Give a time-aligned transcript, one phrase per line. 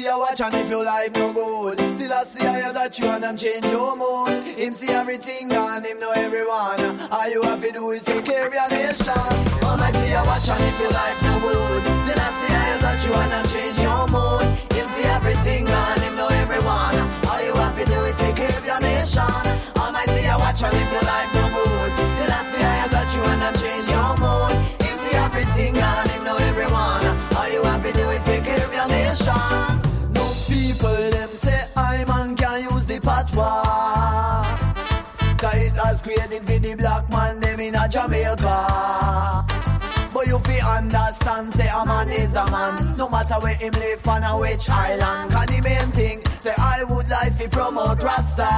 [0.00, 1.78] Almighty, I watch and if your life no good.
[1.78, 4.42] Still I see I that you and I'm change your mood.
[4.56, 6.80] Him see everything and him know everyone.
[7.12, 9.12] All you have to do is take care of your nation.
[9.60, 11.82] Almighty, I watch and if your life no good.
[12.00, 14.48] Still I see I that you and I'm change your mood.
[14.72, 16.96] Him see everything and him know everyone.
[17.28, 19.36] All you have to do is take care of your nation.
[19.76, 21.90] Almighty, I watch and if your life no good.
[22.16, 24.54] Still I see I that you and I'm change your mood.
[24.80, 27.04] Him see everything and him know everyone.
[27.36, 29.79] All you have to do is take care of your nation
[30.80, 34.42] Them say I man can use the patois.
[35.36, 39.44] Cause it has created for the black man them in a Jamaica.
[40.12, 42.96] But you fi understand, say a man is a man.
[42.96, 45.30] No matter where him live on a which island.
[45.32, 48.48] Cause the main thing, say I would like to promote Rasta.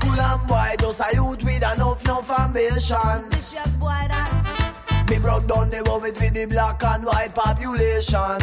[0.00, 5.06] Cool and boy, just a youth with enough, enough ambition Vicious boy that.
[5.08, 8.42] Me broke down the world with the black and white population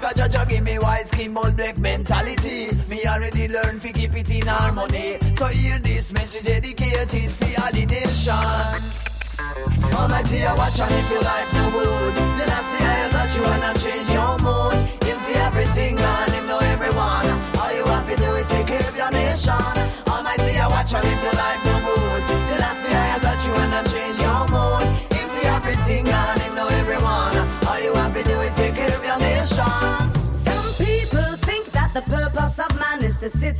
[0.00, 2.68] Cause Jaja give me white skin but black mentality.
[2.88, 5.18] Me already learned fi keep it in harmony.
[5.34, 8.98] So hear this message dedicated for all the nation
[9.98, 13.44] Almighty, I watch and if your life no good Still I see I touch you
[13.44, 14.78] I change your mood.
[15.02, 17.26] Him see everything and him know everyone.
[17.58, 19.52] All you have to do is take care of your nation.
[20.06, 21.67] Almighty, I watch and if your life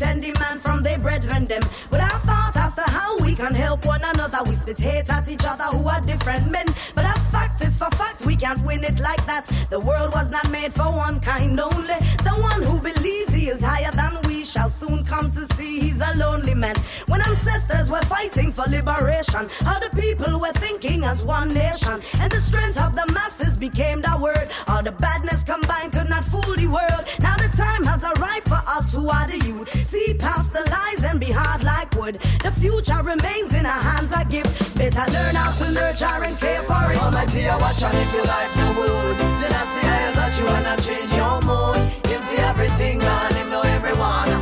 [0.02, 4.02] and demand from their brethren them Without thought as to how we can help one
[4.02, 6.66] another We spit hate at each other who are different men.
[6.94, 9.44] But as fact is for fact, we can't win it like that.
[9.70, 11.98] The world was not made for one kind only.
[12.28, 16.14] The one who believes he is higher than we shall soon come to see he's
[16.14, 16.74] a lonely man.
[17.06, 22.00] When ancestors were fighting for liberation All the people were thinking as one nation.
[22.20, 24.48] And the strength of the masses became the word.
[24.68, 27.04] All the badness combined could not fool the world.
[27.20, 29.68] Now the time has arrived for us who are the youth.
[29.84, 32.18] See past the lies and be hard like wood.
[32.42, 36.62] The future remains in our hands a gift Better learn how to nurture and care
[36.62, 36.98] for it.
[36.98, 40.46] Almighty, I watch and if your life no good Still I see I touch you
[40.48, 41.80] I change your mood.
[42.06, 44.37] Him see everything and him know everyone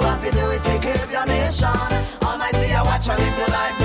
[0.00, 1.68] All you have to do is take care of your nation.
[2.22, 3.79] Almighty, I watch and if your life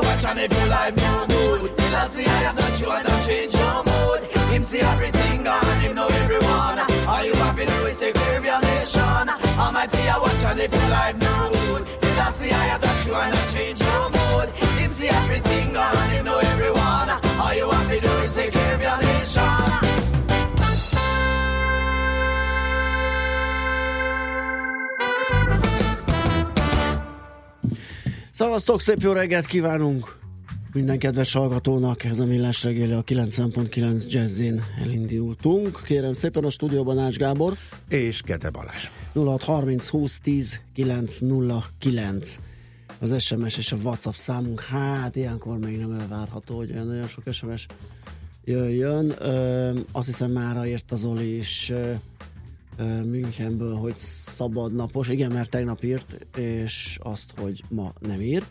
[0.00, 1.76] watch and if your life no good.
[1.76, 4.20] Till I see I touch you and don't change your mood.
[4.52, 6.78] Him see everything gone, him know everyone.
[7.08, 9.24] All you have to do is take care of your nation.
[9.58, 11.82] Almighty, I watch and if your life no good.
[12.00, 13.97] Till I see I touch you and don't change your
[28.38, 30.18] Szavaztok, szép jó reggelt kívánunk
[30.72, 32.04] minden kedves hallgatónak.
[32.04, 35.82] Ez a Millás reggeli a 90.9 Jazzin elindultunk.
[35.84, 37.52] Kérem szépen a stúdióban Ács Gábor.
[37.88, 38.88] És Gede Balázs.
[39.14, 42.40] 0630 20 10 909
[42.98, 44.60] az SMS és a WhatsApp számunk.
[44.60, 47.66] Hát ilyenkor még nem elvárható, hogy olyan nagyon sok SMS
[48.44, 49.14] jöjjön.
[49.18, 51.72] Ö, azt hiszem mára ért az Oli is
[53.04, 55.08] Münchenből, hogy szabad napos.
[55.08, 58.44] Igen, mert tegnap írt, és azt, hogy ma nem ír.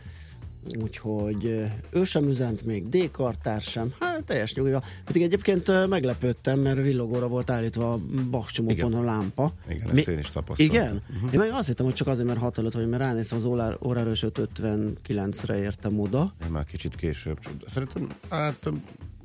[0.82, 1.46] Úgyhogy
[1.90, 3.12] ő sem üzent, még D.
[3.60, 3.94] Sem.
[4.00, 4.82] Hát teljes nyugiga.
[5.06, 9.54] Pedig egyébként meglepődtem, mert villogóra volt állítva a bakcsomókon a lámpa.
[9.70, 10.00] Igen, Mi?
[10.00, 10.76] ezt én is tapasztaltam.
[10.76, 11.02] Igen?
[11.16, 11.34] Uh-huh.
[11.34, 13.78] Én meg azt hittem, hogy csak azért, mert 6 előtt vagy, mert ránéztem az órá,
[13.86, 16.34] órára, és 59-re értem oda.
[16.44, 17.40] Én már kicsit később.
[17.68, 18.70] Szerintem, hát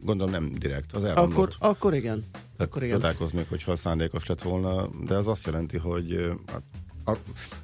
[0.05, 1.33] gondolom nem direkt, az elmondott.
[1.33, 2.25] Akkor, akkor igen.
[2.31, 2.95] Tehát akkor igen.
[2.95, 6.63] Csodálkoznék, hogyha szándékos lett volna, de ez azt jelenti, hogy hát,
[7.05, 7.17] a,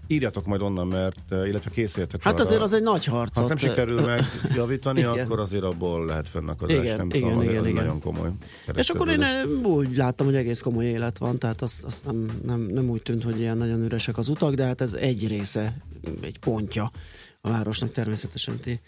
[0.07, 3.39] írjatok majd onnan, mert illetve készüljetek Hát arra, azért az egy nagy harc.
[3.39, 6.77] Ha nem sikerül megjavítani, akkor azért abból lehet fönnakadás.
[6.77, 7.75] Igen, nem igen, tudom, igen, igen.
[7.75, 8.31] nagyon komoly.
[8.75, 9.25] És akkor én
[9.63, 13.23] úgy láttam, hogy egész komoly élet van, tehát azt, azt nem, nem, nem úgy tűnt,
[13.23, 15.77] hogy ilyen nagyon üresek az utak, de hát ez egy része,
[16.21, 16.91] egy pontja
[17.41, 18.81] a városnak természetesen ti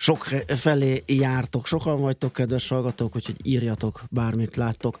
[0.00, 5.00] sok felé jártok, sokan vagytok, kedves hallgatók, úgyhogy írjatok, bármit láttok.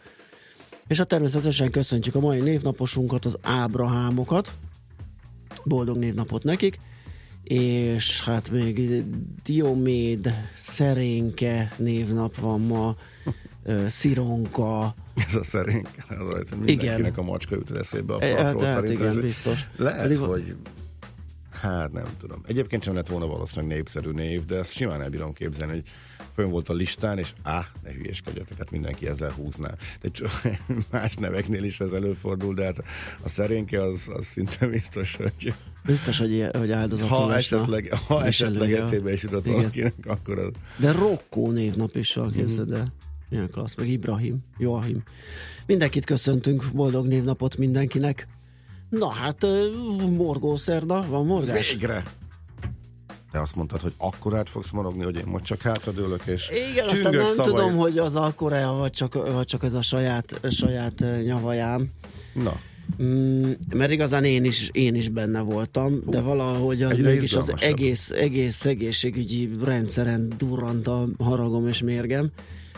[0.86, 4.52] És hát természetesen köszöntjük a mai névnaposunkat, az Ábrahámokat.
[5.64, 6.78] Boldog névnapot nekik.
[7.42, 9.04] És hát még
[9.42, 12.96] Dioméd, Szerénke névnap van ma,
[13.88, 14.94] Szironka.
[15.28, 17.12] Ez a szerénke, az mindenkinek igen.
[17.14, 18.64] a macska jut eszébe a e, falról.
[18.64, 19.68] Hát, igen, biztos.
[19.76, 20.56] Lehet, Pedig, hogy
[21.60, 22.40] Hát nem tudom.
[22.46, 25.84] Egyébként sem lett volna valószínűleg népszerű név, de ezt simán el bírom képzelni, hogy
[26.34, 29.74] fönn volt a listán, és á, ne hülyeskedjetek, hát mindenki ezzel húzná.
[30.00, 30.10] De
[30.90, 32.82] más neveknél is ez előfordul, de hát
[33.22, 35.54] a szerénke az, az szinte biztos, hogy...
[35.84, 40.52] Biztos, hogy, hogy áldozatos ha esetleg, ha esetleg eszébe is jutott valakinek, akkor az...
[40.76, 42.92] De Rokkó névnap is képzeld el.
[43.28, 45.02] Milyen klassz, meg Ibrahim, Joachim.
[45.66, 48.28] Mindenkit köszöntünk, boldog névnapot mindenkinek.
[48.90, 49.46] Na hát,
[50.16, 51.70] morgószerda, van morgás?
[51.70, 52.02] Végre!
[53.30, 56.88] Te azt mondtad, hogy akkor át fogsz morogni, hogy én most csak hátradőlök, és Igen,
[56.88, 57.52] aztán nem szavai...
[57.52, 61.88] tudom, hogy az akkor vagy csak, vagy csak ez a saját, saját nyavajám.
[62.32, 62.60] Na.
[63.02, 67.54] Mm, mert igazán én is, én is benne voltam, uh, de valahogy az, mégis az
[67.58, 72.30] egész, egész egészségügyi rendszeren durrant a haragom és mérgem.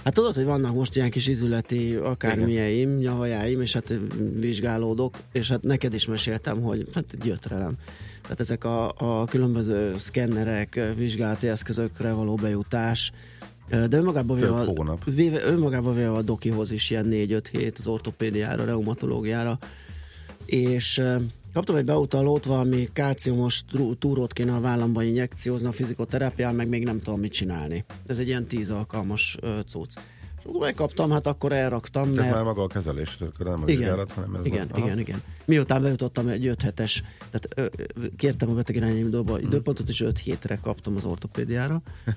[0.04, 3.93] Hát tudod, hogy vannak most ilyen kis izületi akármilyeim, nyavajáim, és hát
[4.34, 7.75] vizsgálódok, és hát neked is meséltem, hogy hát gyötrelem.
[8.22, 13.12] Tehát ezek a, a különböző szkennerek, vizsgálati eszközökre való bejutás,
[13.69, 18.64] de önmagában véve, a, véve, önmagában véve a dokihoz is ilyen 4-5 hét az ortopédiára,
[18.64, 19.58] reumatológiára,
[20.44, 21.02] és
[21.52, 23.64] Kaptam egy beutalót, valami kálciumos
[23.99, 27.84] túrót kéne a vállamban injekciózni a fizikoterápián, meg még nem tudom mit csinálni.
[28.06, 29.98] Ez egy ilyen tíz alkalmas uh, cucc.
[30.38, 32.08] És akkor megkaptam, hát akkor elraktam.
[32.08, 32.31] Ez mert...
[32.31, 35.22] már maga a kezelés, akkor nem a igen, vizsgálat, hanem ez igen, igen, igen.
[35.44, 37.84] Miután bejutottam egy 5 hetes, tehát ö,
[38.17, 39.46] kértem a beteg irányítóba hmm.
[39.46, 41.82] időpontot, és 5 hétre kaptam az ortopédiára.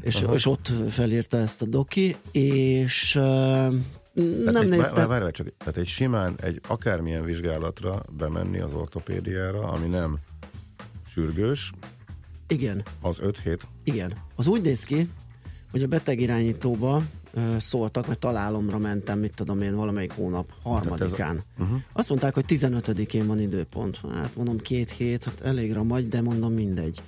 [0.00, 3.20] és, és ott felírta ezt a doki, és
[4.14, 5.08] tehát nem egy, néztem.
[5.08, 10.18] Várj, csak, tehát egy simán, egy akármilyen vizsgálatra bemenni az ortopédiára, ami nem
[11.08, 11.72] sürgős.
[12.46, 12.82] Igen.
[13.00, 13.66] Az 5 hét.
[13.84, 14.12] Igen.
[14.36, 15.10] Az úgy néz ki,
[15.70, 17.02] hogy a betegirányítóba
[17.32, 21.36] ö, szóltak, mert találomra mentem, mit tudom én, valamelyik hónap, harmadikán.
[21.36, 21.80] A, uh-huh.
[21.92, 24.00] Azt mondták, hogy 15-én van időpont.
[24.12, 27.02] Hát mondom, két hét, hát elég ramagy, de mondom mindegy.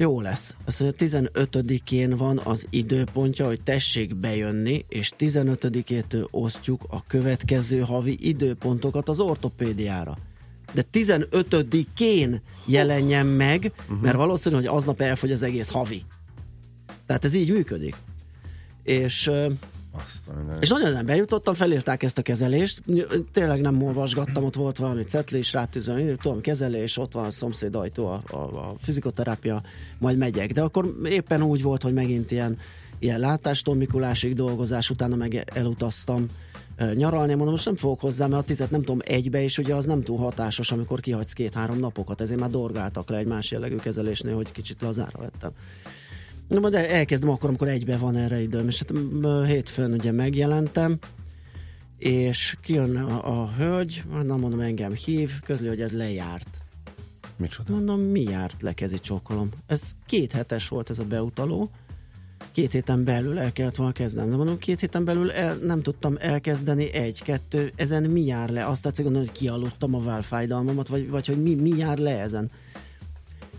[0.00, 0.54] Jó lesz.
[0.64, 8.16] Azt mondja, 15-én van az időpontja, hogy tessék bejönni, és 15-től osztjuk a következő havi
[8.20, 10.18] időpontokat az ortopédiára.
[10.72, 14.00] De 15-én jelenjen meg, uh-huh.
[14.00, 16.02] mert valószínű, hogy aznap elfogy az egész havi.
[17.06, 17.96] Tehát ez így működik.
[18.82, 19.30] És
[20.04, 22.82] aztán, és nagyon nem bejutottam, felírták ezt a kezelést,
[23.32, 27.74] tényleg nem olvasgattam, ott volt valami cetli, és rátűzöm, tudom, kezelés, ott van a szomszéd
[27.74, 29.62] ajtó, a, a, a fizikoterápia,
[29.98, 30.52] majd megyek.
[30.52, 32.58] De akkor éppen úgy volt, hogy megint ilyen,
[32.98, 36.26] ilyen látástól Mikulásig dolgozás, utána meg elutaztam
[36.94, 39.86] nyaralni, mondom, most nem fogok hozzá, mert a tizet nem tudom egybe, és ugye az
[39.86, 44.34] nem túl hatásos, amikor kihagysz két-három napokat, ezért már dorgáltak le egy más jellegű kezelésnél,
[44.34, 45.50] hogy kicsit lazára vettem.
[46.50, 50.98] Na, majd elkezdem akkor, amikor egybe van erre időm, és hát hétfőn ugye megjelentem,
[51.98, 56.48] és kijön a, a hölgy, nem mondom, engem hív, közli, hogy ez lejárt.
[57.36, 57.72] Micsoda?
[57.72, 59.48] Mondom, mi járt le kezi csókolom?
[59.66, 61.70] Ez két hetes volt ez a beutaló,
[62.52, 64.30] két héten belül el kellett volna kezdenem.
[64.30, 68.66] De mondom, két héten belül el, nem tudtam elkezdeni egy, kettő, ezen mi jár le?
[68.66, 72.50] Azt tetszik gondolni, hogy kialudtam a válfájdalmamat, vagy, vagy hogy mi, mi jár le ezen?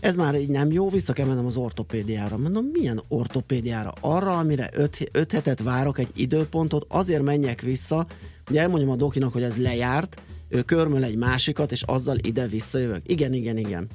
[0.01, 2.37] Ez már így nem jó, vissza kell mennem az ortopédiára.
[2.37, 3.93] Mondom, milyen ortopédiára?
[4.01, 8.07] Arra, amire öt, öt hetet várok egy időpontot, azért menjek vissza,
[8.45, 13.01] hogy elmondjam a dokinak, hogy ez lejárt, ő körmöl egy másikat, és azzal ide visszajövök.
[13.03, 13.87] Igen, igen, igen.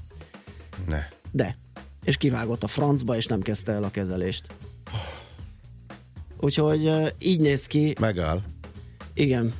[0.89, 1.09] Ne.
[1.33, 1.57] De.
[2.05, 4.47] És kivágott a francba, és nem kezdte el a kezelést.
[6.41, 8.43] Úgyhogy így néz ki, Megáll.
[9.15, 9.53] igen,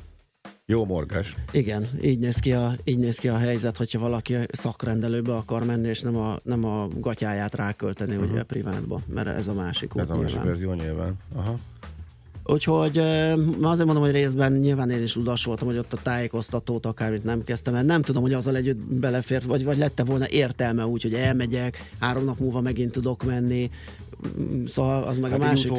[0.69, 1.35] Jó morgás.
[1.51, 5.87] igen, így néz ki a, így néz ki a helyzet, hogyha valaki szakrendelőbe akar menni,
[5.87, 8.31] és nem a, nem a gatyáját rákölteni uh-huh.
[8.31, 10.47] ugye privátba, mert ez a másik út Ez a másik nyilván.
[10.47, 11.13] verzió nyilván.
[11.35, 11.55] Aha.
[12.43, 12.97] Úgyhogy
[13.61, 17.43] azért mondom, hogy részben nyilván én is udas voltam, hogy ott a tájékoztatót akármit nem
[17.43, 21.13] kezdtem, mert nem tudom, hogy azzal együtt belefért, vagy, vagy lette volna értelme úgy, hogy
[21.13, 23.69] elmegyek, három nap múlva megint tudok menni,
[24.65, 25.71] szóval az meg Hát a másik,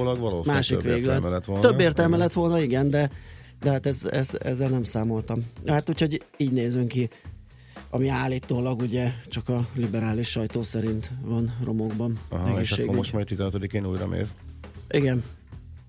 [0.44, 1.44] másik véglet.
[1.60, 3.10] Több értelme lett volna, igen, de,
[3.60, 5.46] de hát ez, ez, ezzel nem számoltam.
[5.66, 7.10] Hát úgyhogy így nézünk ki,
[7.90, 12.18] ami állítólag ugye csak a liberális sajtó szerint van romokban.
[12.28, 14.36] Aha, és akkor most majd 15-én újra mész,
[14.90, 15.22] Igen,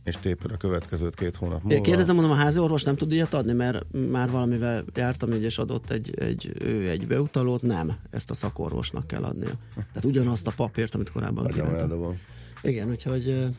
[0.04, 1.76] és téped a következőt két hónap múlva.
[1.76, 5.44] Én kérdezem, mondom, a házi orvos nem tud ilyet adni, mert már valamivel jártam így,
[5.44, 9.54] és adott egy, egy, ő egy beutalót, nem, ezt a szakorvosnak kell adnia.
[9.76, 12.18] Tehát ugyanazt a papírt, amit korábban eldobom.
[12.62, 13.50] Igen, úgyhogy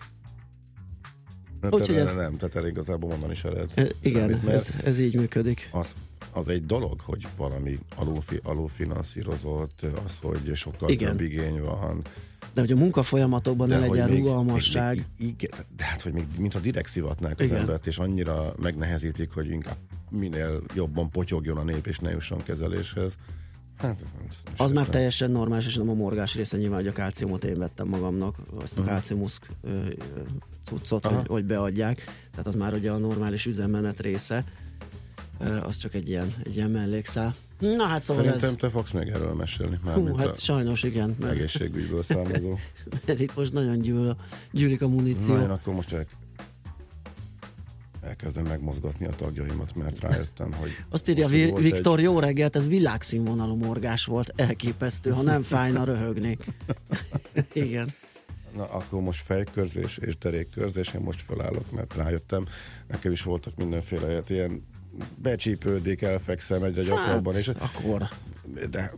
[1.61, 3.95] Nem, Úgyhogy ez- nem, tehát erre igazából mondani se lehet.
[4.01, 5.69] igen, semmit, ez, ez így működik.
[5.73, 5.93] Az,
[6.33, 11.11] az egy dolog, hogy valami alulfi, alulfinanszírozott, az, hogy sokkal Igen.
[11.17, 12.03] több igény van.
[12.55, 14.97] De hogy a munkafolyamatokban ne legyen még- rugalmasság.
[14.97, 17.59] Még, még, igen, de hát, hogy még, mintha direkt szivatnák az Igen.
[17.59, 19.77] embert, és annyira megnehezítik, hogy inkább
[20.11, 23.13] minél jobban potyogjon a nép, és ne jusson kezeléshez.
[23.81, 26.89] Hát, ez nem, nem Az már teljesen normális, és nem a morgás része nyilván, hogy
[26.89, 29.47] a kálciumot én vettem magamnak, azt a kálciumuszk
[30.65, 31.17] cuccot, Aha.
[31.17, 32.05] hogy, hogy beadják.
[32.31, 34.45] Tehát az már ugye a normális üzemmenet része.
[35.63, 37.35] Az csak egy ilyen, egy ilyen mellékszál.
[37.59, 38.57] Na hát szóval Szerintem ez...
[38.59, 39.79] te fogsz még erről mesélni.
[39.85, 42.59] Már Hú, hát a sajnos igen, mert, egészségügyből származó.
[43.07, 44.17] mert itt most nagyon gyűl,
[44.51, 45.35] gyűlik a muníció.
[45.35, 46.07] Na, én akkor most el,
[48.01, 50.71] elkezdem megmozgatni a tagjaimat, mert rájöttem, hogy...
[50.89, 55.43] Azt írja most, hogy Vi- Viktor, jó reggelt, ez világszínvonalú morgás volt, elképesztő, ha nem
[55.43, 56.45] fájna, röhögnék.
[57.53, 57.87] Igen.
[57.87, 57.95] Egy,
[58.57, 62.47] na, akkor most fejkörzés és derékkörzés, én most felállok, mert rájöttem.
[62.89, 64.67] Nekem is voltak mindenféle hát ilyen
[65.17, 68.09] becsípődik, elfekszem egyre gyakrabban, és Akkor.
[68.71, 68.93] de,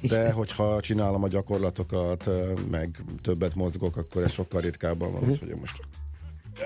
[0.00, 2.30] de hogyha csinálom a gyakorlatokat,
[2.70, 5.58] meg többet mozgok, akkor ez sokkal ritkábban van, úgyhogy én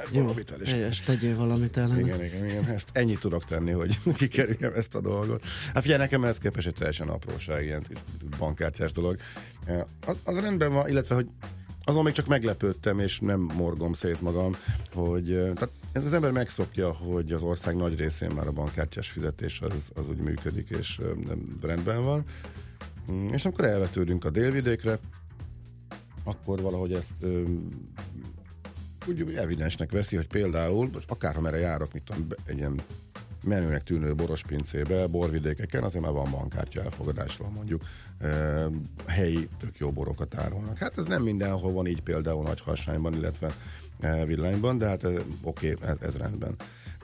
[0.02, 1.98] most Jó, valamit el is helyes, tegyél valamit ellen.
[1.98, 2.64] Igen, igen, igen.
[2.64, 5.44] Ezt ennyit tudok tenni, hogy kikerüljem ezt a dolgot.
[5.74, 7.82] Hát figyelj, nekem ez képest egy teljesen apróság, ilyen
[8.38, 9.16] bankkártyás dolog.
[9.64, 11.28] Eh, Az, az rendben van, illetve, hogy
[11.84, 14.56] azon még csak meglepődtem, és nem morgom szét magam,
[14.92, 19.60] hogy eh, tehát az ember megszokja, hogy az ország nagy részén már a bankkártyás fizetés
[19.60, 22.24] az, az úgy működik, és eh, nem rendben van.
[23.12, 24.98] Mm, És amikor elvetődünk a délvidékre,
[26.24, 27.24] akkor valahogy ezt
[29.08, 32.80] úgy, evidensnek veszi, hogy például, most akárha erre járok, mit tudom, egy ilyen
[33.44, 37.82] menőnek tűnő borospincébe, borvidékeken, azért már van bankkártya elfogadásról mondjuk
[38.18, 38.66] e,
[39.06, 40.78] helyi tök jó borokat árulnak.
[40.78, 43.54] Hát ez nem mindenhol van így például Nagyharsányban, illetve
[44.00, 45.10] e, Villányban, de hát e,
[45.42, 46.54] oké, ez, ez rendben.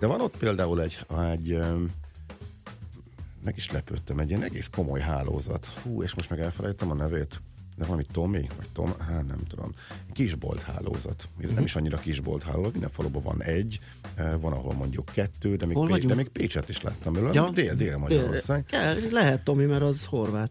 [0.00, 1.74] De van ott például egy, egy e,
[3.44, 5.66] meg is lepődtem, egy ilyen egész komoly hálózat.
[5.66, 7.40] Hú, és most meg elfelejtem a nevét.
[7.76, 9.72] De valami Tomi, vagy Tom, hát nem tudom.
[10.12, 11.28] Kisbolt hálózat.
[11.38, 11.54] Mhm.
[11.54, 13.78] Nem is annyira kisbolt hálózat, minden faluban van egy,
[14.14, 16.08] eh, van ahol mondjuk kettő, de még, Hol vagyunk?
[16.08, 17.32] de még Pécset is láttam belőle.
[17.32, 17.50] Ja.
[17.50, 18.64] Dél, dél Magyarország.
[18.64, 20.50] Kell, lehet, Tomi, mert az horvát.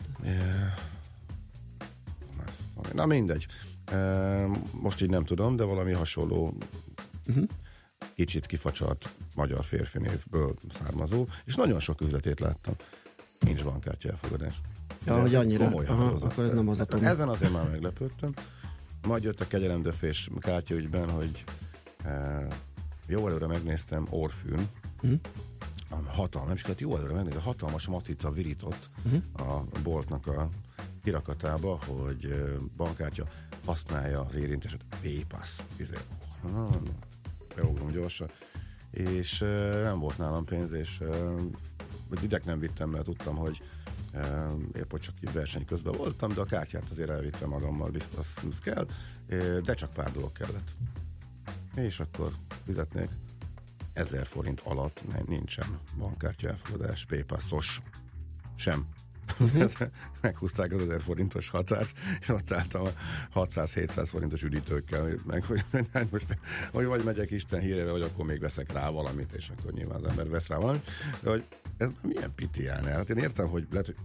[2.93, 3.45] Na mindegy.
[3.85, 4.45] Eh,
[4.81, 6.57] Most így nem tudom, de valami hasonló
[7.25, 7.43] Mhm.
[8.15, 12.73] kicsit kifacsart magyar férfi névből származó, és nagyon sok üzletét láttam.
[13.39, 14.61] Nincs bankkártya elfogadás.
[15.05, 15.63] Ja, hogy annyira.
[15.63, 17.05] komoly Aha, akkor ez nem az a Tomi.
[17.05, 18.33] Ezen azért már meglepődtem.
[19.07, 21.43] Majd jött a kegyelemdöfés kártyaügyben, hogy
[22.03, 22.47] e,
[23.07, 24.67] jó előre megnéztem Orfűn,
[25.89, 29.15] a hatalmas, nem is kellett jó előre megnézni, a hatalmas matrica virított Mhm.
[29.47, 30.49] a boltnak a
[31.03, 32.35] kirakatába, hogy e,
[32.77, 33.25] bankkártya
[33.65, 34.81] használja az érinteset.
[35.01, 35.59] V-Pass.
[35.75, 35.95] Izé,
[36.55, 36.69] ah,
[37.55, 38.29] beugrom gyorsan.
[38.91, 41.05] És e, nem volt nálam pénz, és e,
[42.21, 43.61] direkt nem vittem, mert tudtam, hogy
[44.73, 48.87] épp hogy csak verseny közben voltam, de a kártyát azért elvittem magammal, biztos az kell,
[49.63, 50.71] de csak pár dolog kellett.
[51.75, 52.31] És akkor
[52.65, 53.09] fizetnék
[53.93, 57.81] 1000 forint alatt nem, nincsen bankkártya elfogadás, paypassos
[58.55, 58.87] sem.
[59.39, 59.71] Uh-huh.
[60.21, 62.89] Meghúzták az 1000 forintos határt, és ott álltam a
[63.45, 65.63] 600-700 forintos üdítőkkel, meg hogy,
[66.11, 66.37] most,
[66.71, 70.09] hogy vagy megyek Isten hírére, vagy akkor még veszek rá valamit, és akkor nyilván az
[70.09, 70.91] ember vesz rá valamit.
[71.21, 71.43] De hogy
[71.77, 73.95] ez milyen pitián Hát én értem, hogy lehet, hogy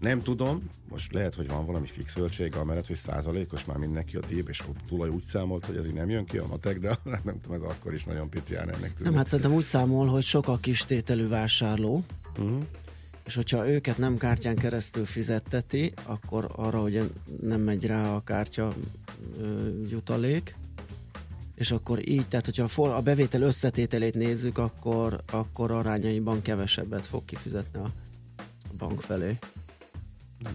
[0.00, 4.20] nem tudom, most lehet, hogy van valami fix zöldség, amellett, hogy százalékos már mindenki a
[4.28, 7.40] díj, és tulaj úgy számolt, hogy ez így nem jön ki a matek, de nem
[7.40, 9.02] tudom, ez akkor is nagyon pitián ennek tűnik.
[9.02, 12.04] Nem, hát szerintem úgy számol, hogy sok a kis tételű vásárló,
[12.38, 12.62] uh-huh.
[13.30, 18.74] És hogyha őket nem kártyán keresztül fizetteti, akkor arra, hogy nem megy rá a kártya
[19.38, 20.56] ö, jutalék,
[21.54, 27.06] és akkor így, tehát hogyha a, for, a bevétel összetételét nézzük, akkor, akkor arányaiban kevesebbet
[27.06, 27.92] fog kifizetni a
[28.76, 29.38] bank felé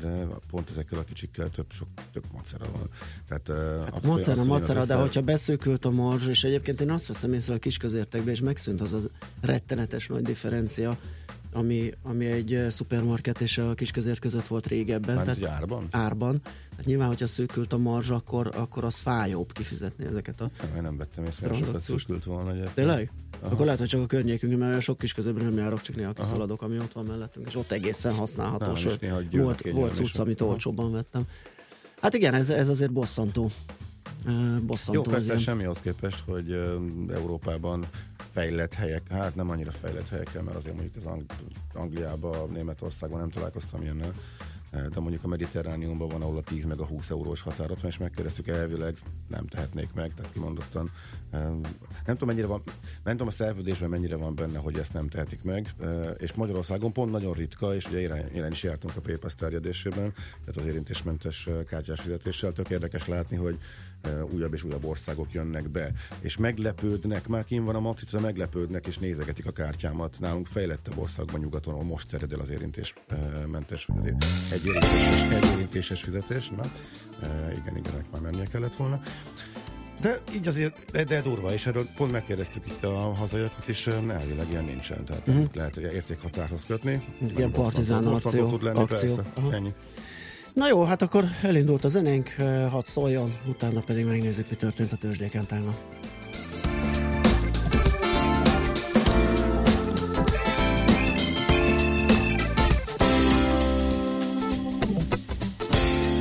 [0.02, 2.90] de pont ezekkel a kicsikkel több, sok, több macera van.
[3.28, 3.48] Tehát,
[3.84, 4.94] hát a macera, azt, macera, össze...
[4.94, 8.82] de hogyha beszűkült a marzs, és egyébként én azt veszem észre a kisközértekbe, és megszűnt
[8.82, 9.00] az a
[9.42, 10.98] rettenetes nagy differencia,
[11.56, 15.16] ami, ami egy szupermarket és a kisközért között volt régebben.
[15.16, 15.88] Már tehát árban?
[15.92, 16.42] Árban.
[16.70, 20.82] Tehát nyilván, hogyha szűkült a marzs, akkor, akkor az fájóbb kifizetni ezeket a nem, Én
[20.82, 22.52] nem vettem észre, sokat szűkült volna.
[22.52, 22.74] Egyet.
[22.74, 23.12] Tényleg?
[23.42, 23.54] Aha.
[23.54, 26.62] Akkor lehet, hogy csak a környékünk, mert sok kis közöbbre nem járok, csak néha kiszaladok,
[26.62, 28.66] ami ott van mellettünk, és ott egészen használható.
[28.66, 31.24] Nem, sőt, volt, volt cucc, amit olcsóbban vettem.
[32.02, 33.52] Hát igen, ez, ez azért bosszantó.
[34.62, 36.52] bosszantó Jó, persze semmihoz képest, hogy
[37.14, 37.86] Európában
[38.36, 41.34] fejlett helyek, hát nem annyira fejlett helyeken, mert azért mondjuk az Ang-
[41.74, 44.14] Angliában, Németországban nem találkoztam ilyennel,
[44.72, 47.98] de mondjuk a Mediterrániumban van, ahol a 10 meg a 20 eurós határat van, és
[47.98, 50.90] megkérdeztük elvileg, nem tehetnék meg, tehát kimondottan.
[51.32, 51.74] Nem
[52.06, 52.62] tudom, mennyire van,
[53.04, 55.74] nem tudom a szerződésben mennyire van benne, hogy ezt nem tehetik meg,
[56.18, 58.00] és Magyarországon pont nagyon ritka, és ugye
[58.34, 63.58] én is jártunk a PayPass terjedésében, tehát az érintésmentes kártyás fizetéssel, tök érdekes látni, hogy
[64.32, 68.98] újabb és újabb országok jönnek be, és meglepődnek, már kim van a matrica, meglepődnek, és
[68.98, 70.16] nézegetik a kártyámat.
[70.20, 73.88] Nálunk fejlettebb országban nyugaton, ahol most terjed el az érintésmentes
[74.52, 76.50] egy érintéses, egy érintéses fizetés.
[76.50, 76.72] Na,
[77.52, 79.02] igen, igen, ennek már mennie kellett volna.
[80.02, 84.50] De így azért, de, de durva, és erről pont megkérdeztük itt a hazaiakat, és elvileg
[84.50, 85.06] ilyen nincsen.
[85.06, 85.46] Tehát uh-huh.
[85.54, 87.04] lehet, hogy értékhatárhoz kötni.
[87.28, 88.50] Igen, partizán akció.
[88.50, 89.16] tud lenni, akció.
[89.16, 89.74] Persze, ennyi.
[90.56, 92.36] Na jó, hát akkor elindult a zenénk,
[92.70, 95.76] hadd szóljon, utána pedig megnézzük, mi történt a tőzsdéken tegnap.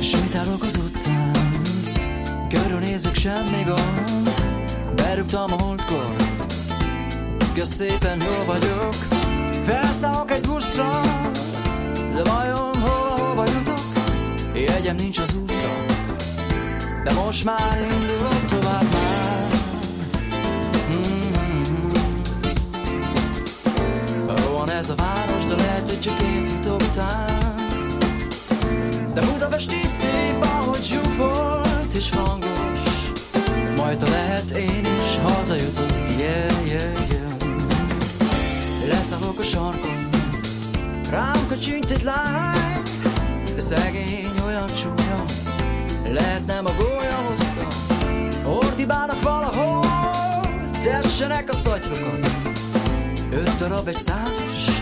[0.01, 1.35] Sétálok az utcán,
[2.49, 4.31] körülnézek semmi gond,
[4.95, 6.15] berúgtam a múltkor,
[7.53, 8.93] kösz szépen jól vagyok,
[9.63, 11.01] felszállok egy buszra,
[12.13, 12.74] de vajon?
[14.55, 15.85] Jegyem nincs az útra,
[17.03, 19.47] de most már indulok tovább már.
[20.89, 21.87] Mm-hmm.
[24.51, 27.55] Van ez a város, de lehet, hogy csak én futok után.
[29.13, 32.79] De Budapest így szép, ahogy zsúfolt és hangos.
[33.75, 37.31] Majd lehet én is hazajutok, yeah, yeah, yeah.
[38.87, 40.09] Leszállok a sarkon,
[41.09, 42.74] rám kacsint egy lány,
[43.55, 45.23] de szegény olyan csúnya,
[46.03, 47.67] lehet nem a gólya hozta.
[48.49, 49.87] Ordibálnak valahol,
[50.83, 52.31] tessenek a szatyrokat.
[53.31, 54.81] Öt darab egy százas,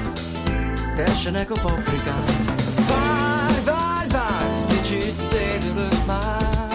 [0.96, 2.46] tessenek a paprikát.
[2.76, 6.68] Várj, várj, várj, kicsit szédülök már.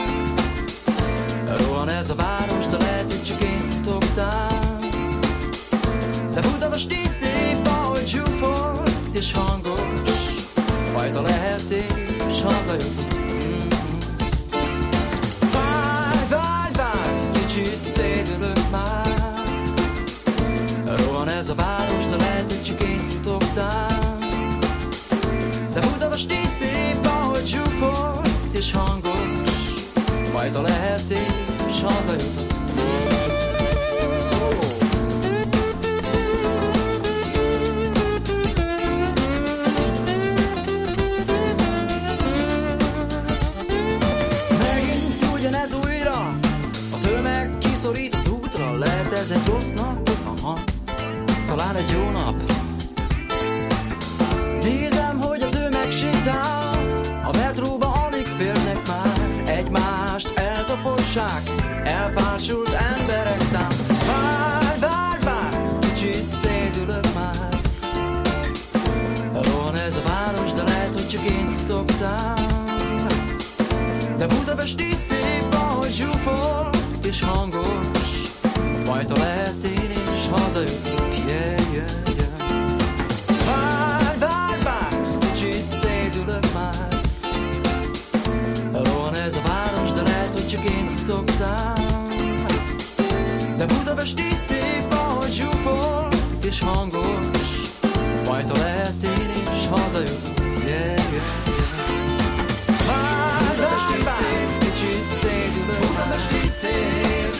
[1.58, 4.04] Rohan ez a város, de lehet, hogy csak én futok
[6.34, 10.17] De Budapest így szép, ahogy zsúfolt és hangos
[10.98, 13.14] fajta lehetés hazajutok.
[13.46, 13.68] Mm.
[15.52, 19.42] Várj, várj, várj, kicsit szédülök már.
[20.84, 23.42] Rohan ez a város, de lehet, hogy csak én futok
[25.72, 29.50] De Budapest így szép, ahogy zsúfolt és hangos.
[30.32, 32.46] Majd a lehetés hazajutok.
[34.16, 34.77] Szól.
[49.18, 50.10] Ez egy rossz nap?
[50.24, 50.58] Aha,
[51.46, 52.52] talán egy jó nap.
[54.62, 61.42] Nézem, hogy a tömeg sétál, a metróba alig férnek már, egymást eltapossák,
[61.84, 63.68] elfásult emberek tám.
[64.06, 67.60] Várj, várj, várj, kicsit szédülök már.
[69.32, 70.78] Rohan ez a város, de lehet,
[71.68, 72.34] futogtál.
[74.16, 76.70] De Budapest így szép, ahogy zsúfol
[77.02, 77.67] és hangos,
[80.62, 82.32] is hazajutok, yeah, yeah, yeah.
[83.46, 86.88] Várj, várj, várj, kicsit szédülök már.
[88.72, 91.74] Rohan ez a város, de lehet, hogy csak én futogtál.
[93.56, 96.08] De Budapest így szép, ahogy zsúfol
[96.44, 97.48] és hangos,
[98.28, 101.26] majd ha lehet én is hazajutok, yeah, yeah,
[102.86, 107.36] várj, várj, kicsit szédülök Budapest így szép.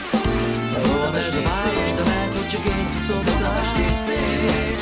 [0.82, 4.80] Budapest így szép, de lehet, Budapest így szép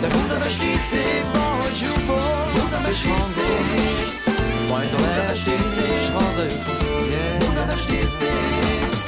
[0.00, 7.08] De Budapest így szép, ahogy zsúfol Budapest így szép Majd ha lehet én is hazajutok,
[7.10, 7.38] yeah.
[7.38, 9.00] Budapest így szép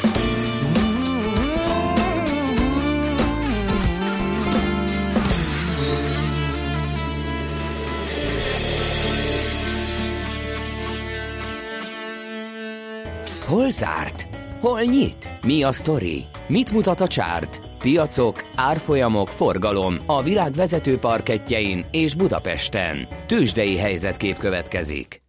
[13.46, 14.26] Hol zárt?
[14.60, 15.28] Hol nyit?
[15.42, 16.24] Mi a sztori?
[16.46, 17.63] Mit mutat a csárt?
[17.84, 22.96] Piacok, árfolyamok, forgalom a világ vezető parketjein és Budapesten.
[23.26, 25.22] Tősdei helyzetkép következik.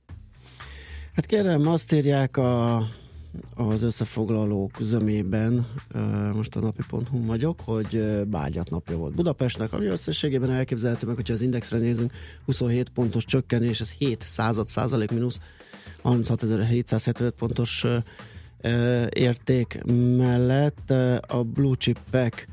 [1.16, 2.76] Hát kérem, azt írják a,
[3.56, 5.68] az összefoglalók zömében,
[6.34, 11.42] most a napi.hu vagyok, hogy bágyat napja volt Budapestnek, ami összességében elképzelhető meg, hogyha az
[11.42, 12.12] indexre nézünk,
[12.46, 15.40] 27 pontos csökkenés, ez 7 század százalék mínusz,
[16.04, 17.86] 36.775 pontos
[19.10, 19.84] érték
[20.18, 20.90] mellett
[21.28, 22.48] a blue chipek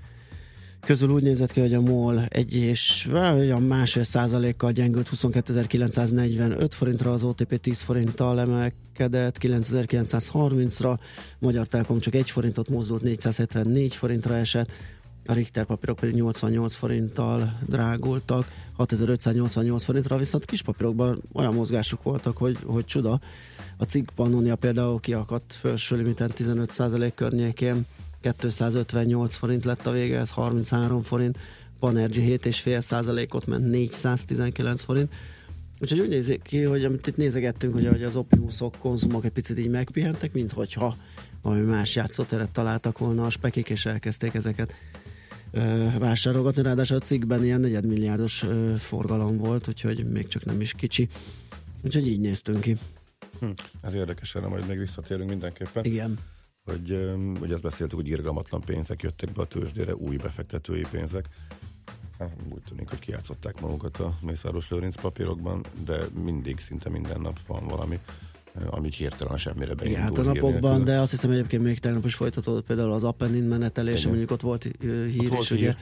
[0.86, 7.12] közül úgy nézett ki, hogy a MOL egy és olyan másfél százalékkal gyengült 22.945 forintra,
[7.12, 10.98] az OTP 10 forinttal emelkedett 9.930-ra,
[11.38, 14.70] Magyar Telekom csak egy forintot mozdult 474 forintra esett,
[15.26, 22.36] a Richter papírok pedig 88 forinttal drágultak, 6588 forintra, viszont kis papírokban olyan mozgások voltak,
[22.36, 23.20] hogy, hogy csuda.
[23.76, 27.86] A cikk pannonia például kiakadt felső limiten 15% környékén,
[28.38, 31.38] 258 forint lett a vége, ez 33 forint,
[31.78, 35.12] Panergy 7,5%-ot ment 419 forint.
[35.80, 39.70] Úgyhogy úgy nézik ki, hogy amit itt nézegettünk, hogy az Optimusok, konzumok egy picit így
[39.70, 40.96] megpihentek, mint hogyha
[41.42, 44.74] valami más játszóteret találtak volna a spekik, és elkezdték ezeket
[45.98, 51.08] vásárolgatni, ráadásul a cikkben ilyen negyedmilliárdos forgalom volt, úgyhogy még csak nem is kicsi.
[51.82, 52.76] Úgyhogy így néztünk ki.
[53.40, 55.84] Hm, ez érdekes, erre majd még visszatérünk mindenképpen.
[55.84, 56.18] Igen.
[56.64, 61.28] Hogy, hogy ezt beszéltük, hogy irgalmatlan pénzek jöttek be a tőzsdére, új befektetői pénzek.
[62.18, 67.38] Hát, úgy tűnik, hogy kiátszották magukat a Mészáros Lőrinc papírokban, de mindig, szinte minden nap
[67.46, 68.00] van valami
[68.70, 69.86] ami hirtelen semmire beindul.
[69.86, 73.44] Igen, hát a napokban, de azt hiszem egyébként még tegnap is folytatódott például az Appenin
[73.44, 75.66] menetelése, mondjuk ott volt hír ott is, ugye.
[75.66, 75.76] Hír.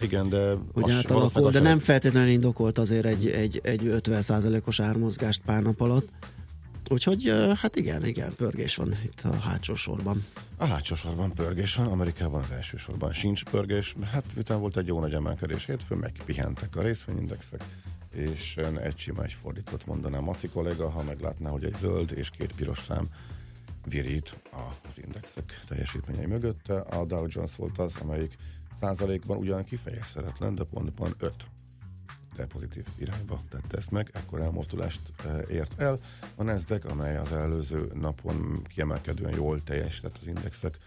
[0.00, 5.62] Igen, de, ugye átalakul, de nem feltétlenül indokolt azért egy, egy, egy 50%-os ármozgást pár
[5.62, 6.08] nap alatt.
[6.90, 10.24] Úgyhogy hát igen, igen, pörgés van itt a hátsó sorban.
[10.56, 13.94] A hátsó sorban pörgés van, Amerikában az első sorban sincs pörgés.
[14.12, 17.64] Hát utána volt egy jó nagy emelkedés hétfőn, megpihentek a részvényindexek
[18.14, 22.52] és egy sima egy fordított mondanám Maci kollega, ha meglátná, hogy egy zöld és két
[22.52, 23.08] piros szám
[23.84, 24.38] virít
[24.88, 26.68] az indexek teljesítményei mögött.
[26.68, 28.36] A Dow Jones volt az, amelyik
[28.80, 31.34] százalékban ugyan kifejezhetetlen, de pontban 5
[32.38, 35.00] de pozitív irányba tette ezt meg, ekkor elmozdulást
[35.48, 35.98] ért el.
[36.34, 40.78] A Nasdaq, amely az előző napon kiemelkedően jól teljesített az indexek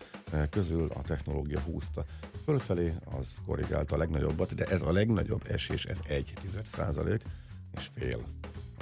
[0.50, 2.06] közül, a technológia húzta
[2.46, 6.34] fölfelé, az korrigálta a legnagyobbat, de ez a legnagyobb esés, ez 1
[6.76, 7.22] százalék
[7.78, 8.20] és fél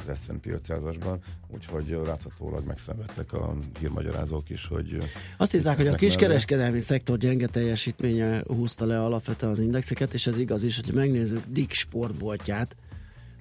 [0.07, 1.17] az S&P 500-asban,
[1.47, 4.97] úgyhogy láthatólag megszenvedtek a hírmagyarázók is, hogy...
[5.37, 10.37] Azt írták, hogy a kiskereskedelmi szektor gyenge teljesítménye húzta le alapvetően az indexeket, és ez
[10.37, 12.75] igaz is, hogy megnézzük Dick sportboltját,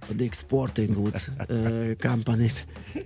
[0.00, 1.30] a Dick Sporting Goods
[1.98, 2.50] company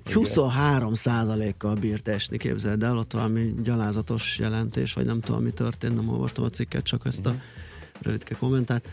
[0.04, 5.94] 23% kal bírt esni, képzeld el, ott valami gyalázatos jelentés, vagy nem tudom, mi történt,
[5.94, 7.38] nem olvastam a cikket, csak ezt a mhm.
[8.00, 8.88] rövidke kommentárt.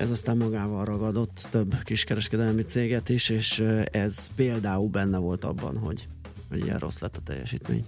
[0.00, 3.58] Ez aztán magával ragadott több kiskereskedelmi céget is, és
[3.90, 6.08] ez például benne volt abban, hogy,
[6.48, 7.86] hogy ilyen rossz lett a teljesítmény.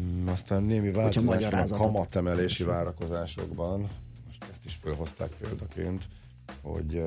[0.00, 3.80] Mm, aztán némi változás a kamatemelési várakozásokban,
[4.26, 6.04] most ezt is felhozták példaként,
[6.60, 6.98] hogy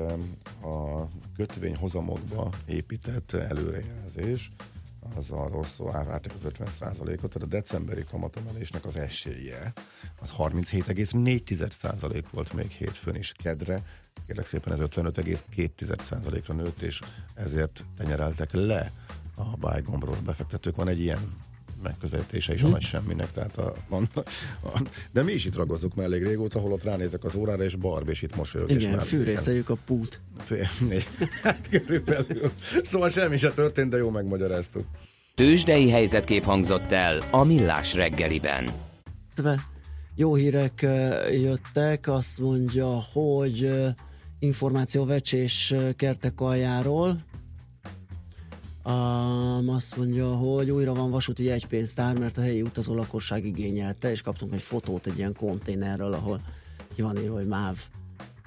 [0.62, 4.52] a kötvényhozamokba épített előrejelzés
[5.16, 9.72] az arról szól, árváltak az 50%-ot, tehát a decemberi kamatemelésnek az esélye
[10.20, 13.82] az 37,4% volt még hétfőn is kedre,
[14.26, 17.00] kérlek szépen ez 55,2%-ra nőtt, és
[17.34, 18.92] ezért tenyereltek le
[19.36, 20.76] a bájgombról befektetők.
[20.76, 21.34] Van egy ilyen
[21.82, 23.30] megközelítése is a nagy semminek.
[23.30, 23.96] Tehát a, a,
[24.66, 28.08] a, de mi is itt ragozunk már elég régóta, holott ránézek az órára, és barb,
[28.08, 28.70] és itt mosolyog.
[28.70, 30.20] és Igen, már- fűrészeljük a pút.
[31.42, 32.50] Hát körülbelül.
[32.82, 34.84] Szóval semmi se történt, de jó megmagyaráztuk.
[35.34, 38.64] Tőzsdei helyzetkép hangzott el a Millás reggeliben.
[40.14, 40.86] Jó hírek
[41.30, 43.70] jöttek, azt mondja, hogy
[44.38, 47.18] információvecsés kertek aljáról.
[48.84, 54.22] Um, azt mondja, hogy újra van vasúti jegypénztár, mert a helyi utazó lakosság igényelte, és
[54.22, 56.40] kaptunk egy fotót egy ilyen konténerről, ahol
[56.94, 57.76] ki van írva, hogy MÁV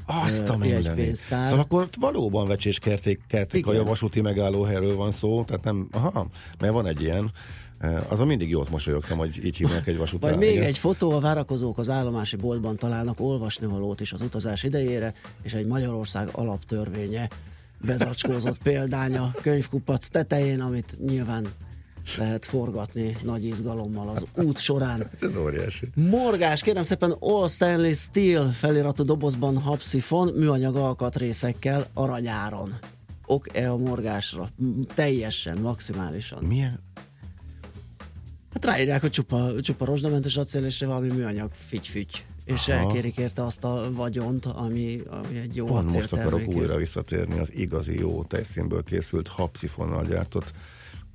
[0.05, 1.15] Azt a mindenit.
[1.15, 6.27] Szóval akkor valóban vecsés kerték, kerték a vasúti megállóhelyről van szó, tehát nem, aha,
[6.59, 7.31] mert van egy ilyen,
[7.79, 10.29] Eh, azon mindig jót mosolyogtam, hogy így hívnak egy vasútál.
[10.29, 10.65] Vagy még igen.
[10.65, 15.65] egy fotó, a várakozók az állomási boltban találnak olvasnivalót is az utazás idejére, és egy
[15.65, 17.29] Magyarország alaptörvénye
[17.85, 21.47] bezacskózott példánya könyvkupac tetején, amit nyilván
[22.17, 25.09] lehet forgatni nagy izgalommal az út során.
[25.21, 25.87] Ez óriási.
[25.95, 32.73] Morgás, kérem szépen All Stanley Steel feliratú dobozban habszifon műanyag alkatrészekkel aranyáron.
[33.25, 34.49] Ok-e a morgásra?
[34.93, 36.43] Teljesen, maximálisan.
[36.43, 36.79] Milyen?
[38.53, 42.25] Hát ráírják, hogy csupa, csupa rozsdamentes acél és valami műanyag figy-fügy.
[42.45, 42.79] És Aha.
[42.79, 47.53] elkérik érte azt a vagyont, ami, ami egy jó Pont most akarok újra visszatérni az
[47.53, 50.53] igazi jó tejszínből készült habszifonnal gyártott.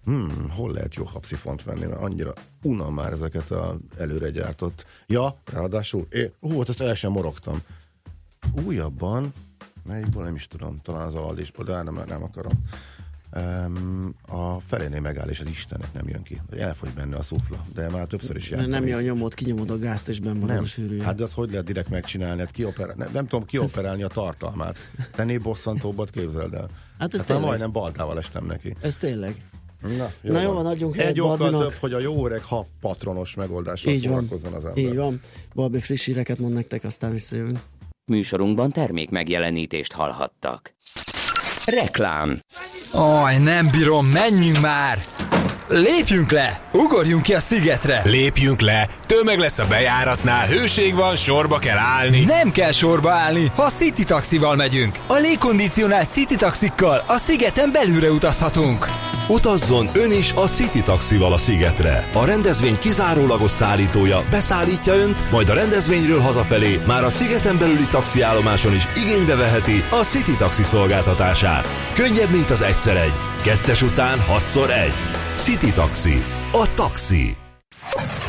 [0.04, 1.86] Hmm, hol lehet jó habszifont venni?
[1.86, 4.86] Mert annyira unom már ezeket a előre gyártott.
[5.06, 7.62] Ja, ráadásul, é, hú, hát ezt el sem morogtam.
[8.64, 9.32] Újabban,
[9.86, 12.52] melyikból nem is tudom, talán az Aldisból, de nem, nem akarom.
[13.36, 16.40] Um, a felénél megáll, és az Istenek nem jön ki.
[16.58, 18.70] Elfogy benne a szufla, de már többször is jártam.
[18.70, 21.04] nem jön nyomod, kinyomod a gázt, és benn marad Nem, a sűrűje.
[21.04, 22.40] hát de azt hogy lehet direkt megcsinálni?
[22.40, 24.78] Hát kioperál, nem, nem tudom kioperálni a tartalmát.
[25.14, 26.70] Tennél bosszantóbbat képzeld el.
[26.98, 27.46] Hát ez hát tényleg.
[27.46, 28.76] majdnem baltával estem neki.
[28.80, 29.44] Ez tényleg.
[29.96, 33.34] Na, Na jó van, adjunk helyet Egy okkal több, hogy a jó öreg ha patronos
[33.34, 34.14] megoldással Így van.
[34.14, 34.84] szórakozzon az ember.
[34.84, 35.20] Így van.
[35.54, 37.58] Balbi friss híreket mond nektek, aztán visszajövünk.
[38.04, 40.74] Műsorunkban termék megjelenítést hallhattak.
[41.64, 42.38] Reklám.
[42.92, 44.98] Aj, nem bírom, menjünk már!
[45.68, 46.60] Lépjünk le!
[46.72, 48.02] Ugorjunk ki a szigetre!
[48.04, 52.24] Lépjünk le, tömeg lesz a bejáratnál, hőség van, sorba kell állni.
[52.24, 54.98] Nem kell sorba állni, ha a City Taxival megyünk.
[55.06, 59.09] A légkondicionált City Taxikkal a szigeten belülre utazhatunk.
[59.30, 62.10] Utazzon ön is a City Taxival a szigetre.
[62.14, 68.74] A rendezvény kizárólagos szállítója beszállítja önt, majd a rendezvényről hazafelé már a szigeten belüli taxiállomáson
[68.74, 71.66] is igénybe veheti a City Taxi szolgáltatását.
[71.94, 73.14] Könnyebb, mint az egyszer egy.
[73.42, 74.94] Kettes után hatszor egy.
[75.36, 76.24] City Taxi.
[76.52, 77.36] A taxi.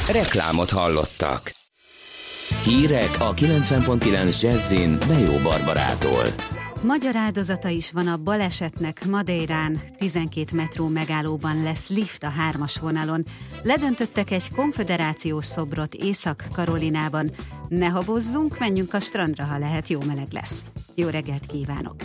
[0.08, 1.52] Reklámot hallottak.
[2.64, 6.26] Hírek a 90.9 Jazzin Bejó Barbarától.
[6.84, 13.26] Magyar áldozata is van a balesetnek Madeirán, 12 metró megállóban lesz lift a hármas vonalon.
[13.63, 17.32] Ledöntöttek egy konfederációs szobrot Észak-Karolinában.
[17.67, 20.65] Ne habozzunk, menjünk a strandra, ha lehet, jó meleg lesz.
[20.96, 21.96] Jó reggelt kívánok!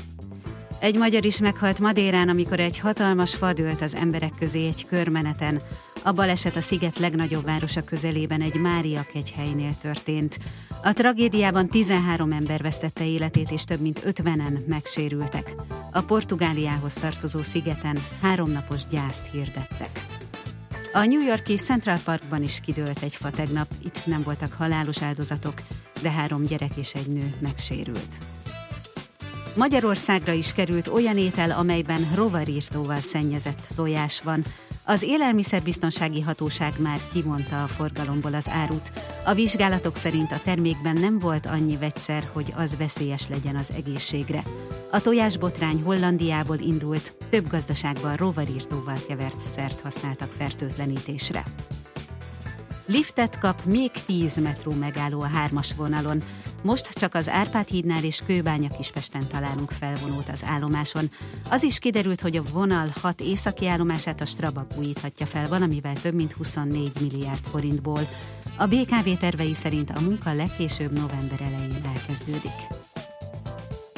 [0.78, 5.60] Egy magyar is meghalt Madérán, amikor egy hatalmas fa dőlt az emberek közé egy körmeneten.
[6.02, 10.38] A baleset a sziget legnagyobb városa közelében egy Mária kegyhelynél történt.
[10.82, 15.54] A tragédiában 13 ember vesztette életét, és több mint 50-en megsérültek.
[15.92, 20.06] A Portugáliához tartozó szigeten háromnapos gyászt hirdettek.
[20.92, 25.54] A New Yorki Central Parkban is kidőlt egy fa tegnap, itt nem voltak halálos áldozatok,
[26.02, 28.18] de három gyerek és egy nő megsérült.
[29.56, 34.44] Magyarországra is került olyan étel, amelyben rovarírtóval szennyezett tojás van.
[34.84, 38.92] Az Élelmiszerbiztonsági Hatóság már kivonta a forgalomból az árut.
[39.24, 44.42] A vizsgálatok szerint a termékben nem volt annyi vegyszer, hogy az veszélyes legyen az egészségre.
[44.90, 51.44] A tojásbotrány Hollandiából indult, több gazdaságban rovarírtóval kevert szert használtak fertőtlenítésre.
[52.86, 56.22] Liftet kap még 10 metró megálló a hármas vonalon.
[56.66, 61.10] Most csak az Árpád hídnál és Kőbánya Kispesten találunk felvonót az állomáson.
[61.50, 66.14] Az is kiderült, hogy a vonal 6 északi állomását a Strabag újíthatja fel valamivel több
[66.14, 68.08] mint 24 milliárd forintból.
[68.56, 72.60] A BKV tervei szerint a munka legkésőbb november elején elkezdődik.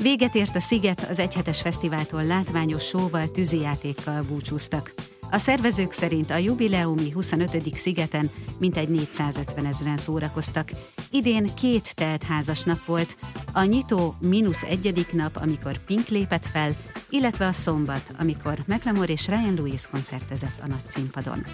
[0.03, 4.93] Véget ért a Sziget, az egyhetes fesztiváltól látványos sóval, tűzijátékkal búcsúztak.
[5.31, 7.77] A szervezők szerint a jubileumi 25.
[7.77, 10.71] szigeten mintegy 450 ezeren szórakoztak.
[11.11, 13.17] Idén két teltházas nap volt,
[13.53, 16.77] a nyitó mínusz egyedik nap, amikor Pink lépett fel,
[17.11, 21.45] illetve a szombat, amikor McLemore és Ryan Lewis koncertezett a nagy színpadon.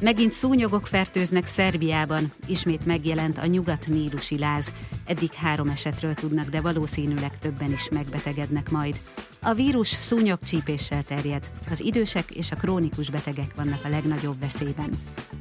[0.00, 4.72] Megint szúnyogok fertőznek Szerbiában, ismét megjelent a nyugat-nílusi láz.
[5.06, 9.00] Eddig három esetről tudnak, de valószínűleg többen is megbetegednek majd.
[9.42, 11.50] A vírus szúnyogcsípéssel terjed.
[11.70, 14.90] Az idősek és a krónikus betegek vannak a legnagyobb veszélyben.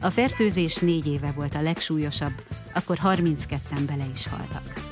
[0.01, 2.33] A fertőzés négy éve volt a legsúlyosabb,
[2.73, 4.88] akkor 32-en bele is haltak.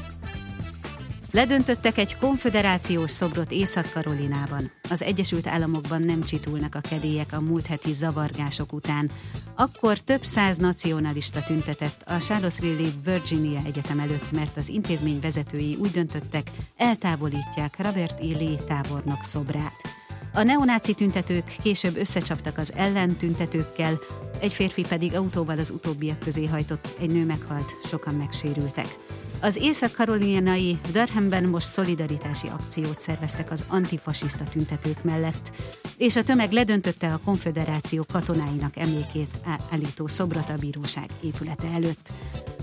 [1.38, 4.72] Ledöntöttek egy konfederációs szobrot Észak-Karolinában.
[4.90, 9.10] Az Egyesült Államokban nem csitulnak a kedélyek a múlt heti zavargások után.
[9.56, 15.92] Akkor több száz nacionalista tüntetett a Charlottesville Virginia Egyetem előtt, mert az intézmény vezetői úgy
[15.92, 18.38] döntöttek, eltávolítják Robert E.
[18.38, 19.82] Lee tábornok szobrát.
[20.34, 24.00] A neonáci tüntetők később összecsaptak az ellentüntetőkkel,
[24.40, 28.88] egy férfi pedig autóval az utóbbiak közé hajtott, egy nő meghalt, sokan megsérültek.
[29.42, 35.52] Az észak-karolinai Durhamben most szolidaritási akciót szerveztek az antifasiszta tüntetők mellett,
[35.98, 39.38] és a tömeg ledöntötte a konfederáció katonáinak emlékét
[39.72, 42.10] állító szobrat a bíróság épülete előtt.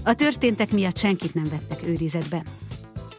[0.04, 2.42] A történtek miatt senkit nem vettek őrizetbe.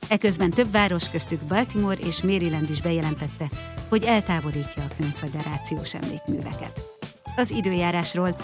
[0.08, 3.50] Eközben több város köztük Baltimore és Maryland is bejelentette,
[3.90, 6.95] hogy eltávolítja a konfederációs emlékműveket.
[7.36, 8.36] Az időjárásról.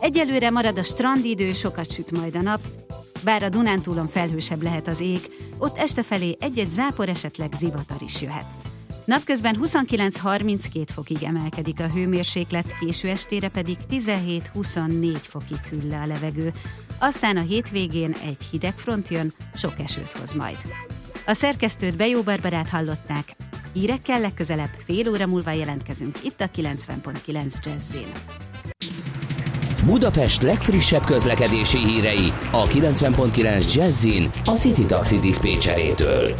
[0.00, 2.60] Egyelőre marad a strandidő, sokat süt majd a nap,
[3.24, 8.22] bár a Dunántúlon felhősebb lehet az ég, ott este felé egy-egy zápor esetleg zivatar is
[8.22, 8.46] jöhet.
[9.04, 16.52] Napközben 29-32 fokig emelkedik a hőmérséklet, késő estére pedig 17-24 fokig hűl le a levegő.
[16.98, 20.58] Aztán a hétvégén egy hideg front jön, sok esőt hoz majd.
[21.26, 23.36] A szerkesztőt Bejó Barbarát hallották.
[23.72, 28.12] Hírekkel legközelebb fél óra múlva jelentkezünk itt a 90.9 Jazzin.
[29.84, 36.34] Budapest legfrissebb közlekedési hírei a 90.9 Jazzin a City Taxi Dispécsejétől.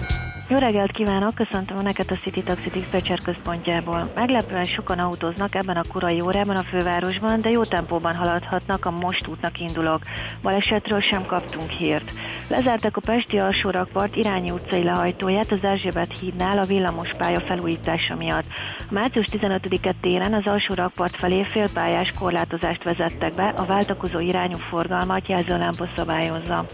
[0.51, 4.11] Jó reggelt kívánok, köszöntöm Önöket a City Taxi Dispatcher központjából.
[4.15, 9.27] Meglepően sokan autóznak ebben a korai órában a fővárosban, de jó tempóban haladhatnak a most
[9.27, 10.03] útnak indulók.
[10.43, 12.13] Balesetről sem kaptunk hírt.
[12.49, 18.47] Lezártak a Pesti alsórakpart irányi utcai lehajtóját az Erzsébet hídnál a villamos pálya felújítása miatt.
[18.79, 25.29] A március 15-e télen az alsórakpart felé félpályás korlátozást vezettek be, a váltakozó irányú forgalmat
[25.29, 26.67] jelzőlámpa szabályozza.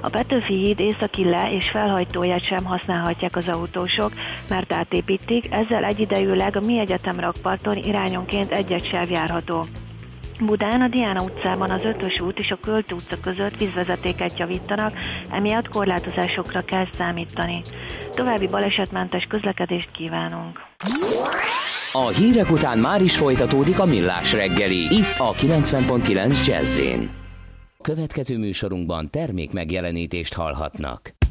[0.00, 2.64] A Petőfi híd északi le és felhajtóját sem
[3.14, 4.12] használhatják az autósok,
[4.48, 9.66] mert átépítik, ezzel egyidejűleg a mi egyetem rakparton irányonként egy-egy sáv járható.
[10.40, 14.92] Budán a Diana utcában az Ötös út és a Költ utca között vízvezetéket javítanak,
[15.30, 17.62] emiatt korlátozásokra kell számítani.
[18.14, 20.60] További balesetmentes közlekedést kívánunk!
[21.92, 26.80] A hírek után már is folytatódik a millás reggeli, itt a 90.9 jazz
[27.82, 31.23] Következő műsorunkban termék megjelenítést hallhatnak.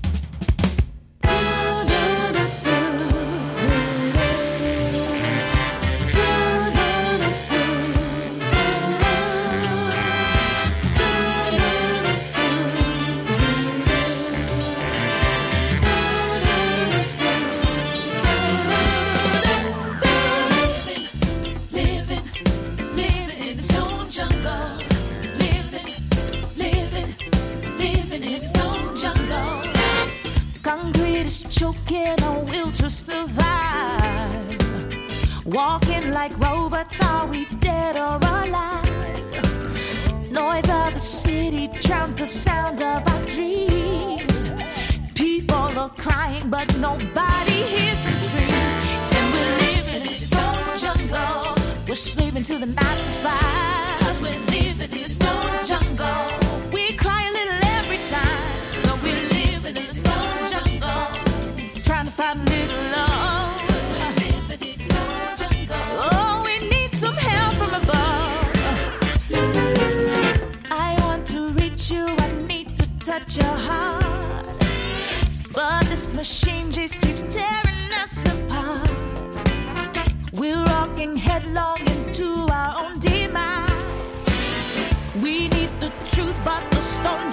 [35.54, 38.84] Walking like robots, are we dead or alive?
[40.32, 44.50] Noise of the city drowns the sounds of our dreams.
[45.14, 48.50] People are crying, but nobody hears them scream.
[49.18, 51.56] And we're living in stone jungle.
[51.88, 52.74] We're sleeping to the
[53.22, 54.00] five.
[54.00, 56.72] Cause we're living in stone jungle.
[56.74, 58.82] We cry a little every time.
[58.86, 59.33] But we're
[73.20, 74.58] touch your heart.
[75.54, 78.90] But this machine just keeps tearing us apart.
[80.32, 84.26] We're rocking headlong into our own demise.
[85.22, 87.33] We need the truth, but the stone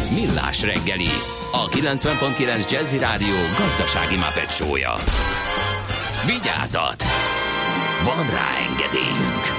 [0.13, 1.09] Millás reggeli,
[1.51, 4.95] a 90.9 Jazzy Rádió gazdasági mapetsója.
[6.25, 7.03] Vigyázat!
[8.03, 9.50] Van rá engedélyünk!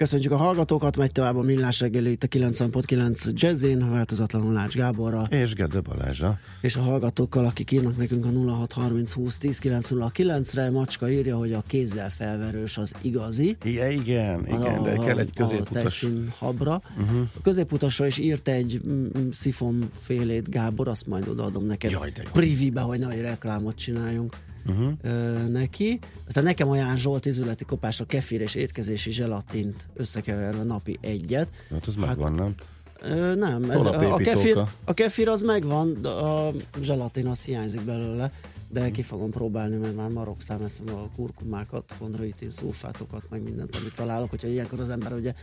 [0.00, 5.26] Köszönjük a hallgatókat, megy tovább a Millás reggeli itt a 90.9 Jazzin, változatlanul Lács Gáborra.
[5.30, 6.38] És Gede Balázsa.
[6.60, 11.52] És a hallgatókkal, akik írnak nekünk a 0630 20 10 909 re Macska írja, hogy
[11.52, 13.56] a kézzel felverős az igazi.
[13.64, 16.02] Igen, igen, igen de kell egy középutas.
[16.02, 16.80] A habra.
[17.00, 17.20] Uh-huh.
[17.36, 22.22] A középutasra is írt egy mm, szifon félét Gábor, azt majd odaadom neked Jaj, de
[22.24, 22.30] jó.
[22.32, 24.36] privibe, hogy nagy reklámot csináljunk
[24.66, 24.92] uh-huh.
[25.02, 25.98] ö, neki.
[26.26, 31.48] Aztán nekem ajánl Zsolt izületi kopásra kefir és étkezési zselatint összekeverve napi egyet.
[31.70, 32.54] Hát ez hát, megvan, nem?
[33.02, 36.50] Ö, nem, ez, a, a, kefir, a kefir az megvan, a
[36.80, 38.32] zselatin az hiányzik belőle,
[38.68, 43.94] de ki fogom próbálni, mert már marokszám eszem a kurkumákat, kondroitin, szulfátokat, meg mindent, amit
[43.94, 45.34] találok, hogyha ilyenkor az ember ugye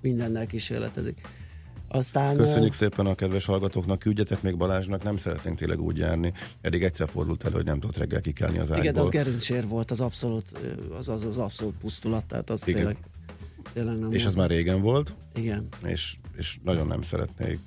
[0.00, 1.20] mindennel kísérletezik.
[1.88, 6.32] Aztán, Köszönjük szépen a kedves hallgatóknak, küldjetek még Balázsnak, nem szeretnénk tényleg úgy járni.
[6.60, 8.84] Eddig egyszer fordult elő, hogy nem tudott reggel kikelni az ágyból.
[8.84, 10.44] Igen, az gerincsér volt, az abszolút,
[10.98, 12.80] az, az, az abszolút pusztulat, tehát az Igen.
[12.80, 12.96] tényleg,
[13.72, 15.14] tényleg nem És az már régen volt.
[15.34, 15.68] Igen.
[15.84, 17.58] És, és nagyon nem szeretnék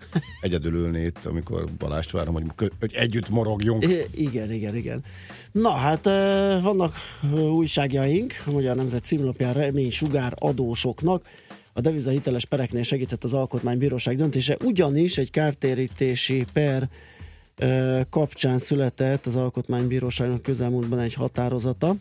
[0.42, 3.88] egyedül ülni itt, amikor Balást várom, hogy, hogy együtt morogjunk.
[3.88, 5.04] I- igen, igen, igen.
[5.52, 6.04] Na hát
[6.62, 6.96] vannak
[7.52, 11.26] újságjaink, a Magyar Nemzet címlapján remény sugár adósoknak,
[11.74, 16.90] a devizahiteles pereknél segített az alkotmánybíróság döntése, ugyanis egy kártérítési per
[18.10, 21.96] kapcsán született az alkotmánybíróságnak közelmúltban egy határozata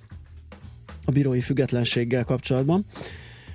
[1.05, 2.85] a bírói függetlenséggel kapcsolatban.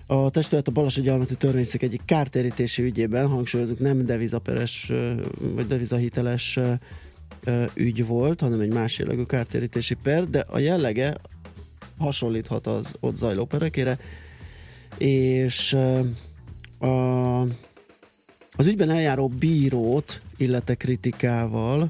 [0.07, 4.91] A testület a Balasi Gyarmati Törvényszék egyik kártérítési ügyében, hangsúlyozunk, nem devizaperes
[5.39, 6.59] vagy devizahiteles
[7.73, 11.15] ügy volt, hanem egy más jellegű kártérítési per, de a jellege
[11.97, 13.97] hasonlíthat az ott zajló perekére,
[14.97, 15.77] és
[16.79, 17.41] a,
[18.55, 21.89] az ügyben eljáró bírót illette kritikával,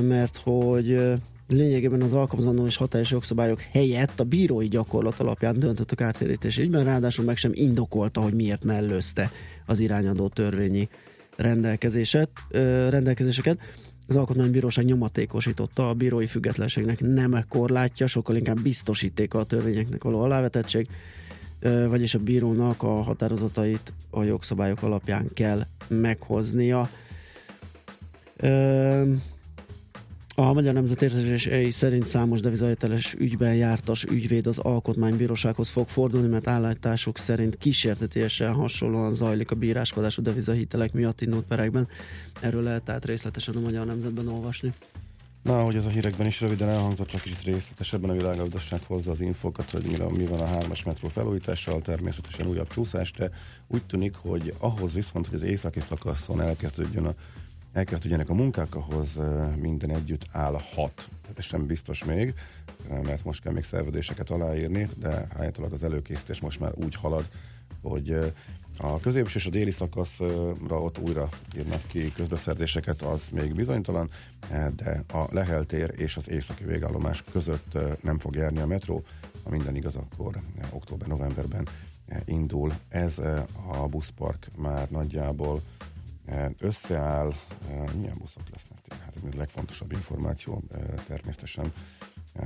[0.00, 1.00] mert hogy
[1.48, 6.84] lényegében az alkalmazandó és hatályos jogszabályok helyett a bírói gyakorlat alapján döntött a kártérítés ügyben,
[6.84, 9.30] ráadásul meg sem indokolta, hogy miért mellőzte
[9.66, 10.88] az irányadó törvényi
[11.36, 12.30] rendelkezéset,
[12.88, 13.58] rendelkezéseket.
[14.06, 20.88] Az Alkotmánybíróság nyomatékosította a bírói függetlenségnek nem korlátja, sokkal inkább biztosítéka a törvényeknek való alávetettség,
[21.88, 26.90] vagyis a bírónak a határozatait a jogszabályok alapján kell meghoznia.
[30.34, 36.48] A Magyar Nemzet Értesítései szerint számos devizahiteles ügyben jártas ügyvéd az alkotmánybírósághoz fog fordulni, mert
[36.48, 41.88] állításuk szerint kísértetésen hasonlóan zajlik a bíráskodás a devizahitelek miatt indult perekben.
[42.40, 44.72] Erről lehet tehát részletesen a Magyar Nemzetben olvasni.
[45.42, 49.20] Na, hogy ez a hírekben is röviden elhangzott, csak kicsit részletesebben a világgazdaság hozza az
[49.20, 53.30] infokat, hogy mire, mi van a hármas metró felújítással, természetesen újabb csúszás, de
[53.66, 57.14] úgy tűnik, hogy ahhoz viszont, hogy az északi szakaszon elkezdődjön a
[57.72, 59.18] elkezdődjenek a munkák, ahhoz
[59.56, 61.08] minden együtt állhat.
[61.22, 62.34] Tehát ez sem biztos még,
[62.88, 67.28] mert most kell még szerződéseket aláírni, de állítólag az előkészítés most már úgy halad,
[67.82, 68.32] hogy
[68.78, 74.10] a középső és a déli szakaszra ott újra írnak ki közbeszerzéseket, az még bizonytalan,
[74.76, 79.04] de a Lehel tér és az északi végállomás között nem fog járni a metró.
[79.44, 81.68] Ha minden igaz, akkor október-novemberben
[82.24, 82.72] indul.
[82.88, 83.18] Ez
[83.68, 85.60] a buszpark már nagyjából
[86.58, 87.32] összeáll.
[87.96, 89.02] Milyen buszok lesznek?
[89.04, 90.62] Hát ez a legfontosabb információ
[91.06, 91.72] természetesen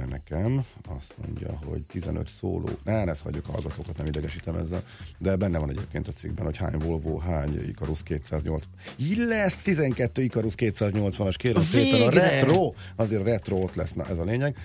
[0.09, 0.65] nekem.
[0.99, 2.69] Azt mondja, hogy 15 szóló.
[2.85, 4.83] Ne, ezt hagyjuk a hallgatókat, nem idegesítem ezzel.
[5.19, 8.65] De benne van egyébként a cikkben, hogy hány Volvo, hány Icarus 208.
[8.97, 12.09] Így lesz 12 Icarus 280-as, kérem szépen.
[12.09, 14.57] A retro, azért a retro ott lesz, na ez a lényeg.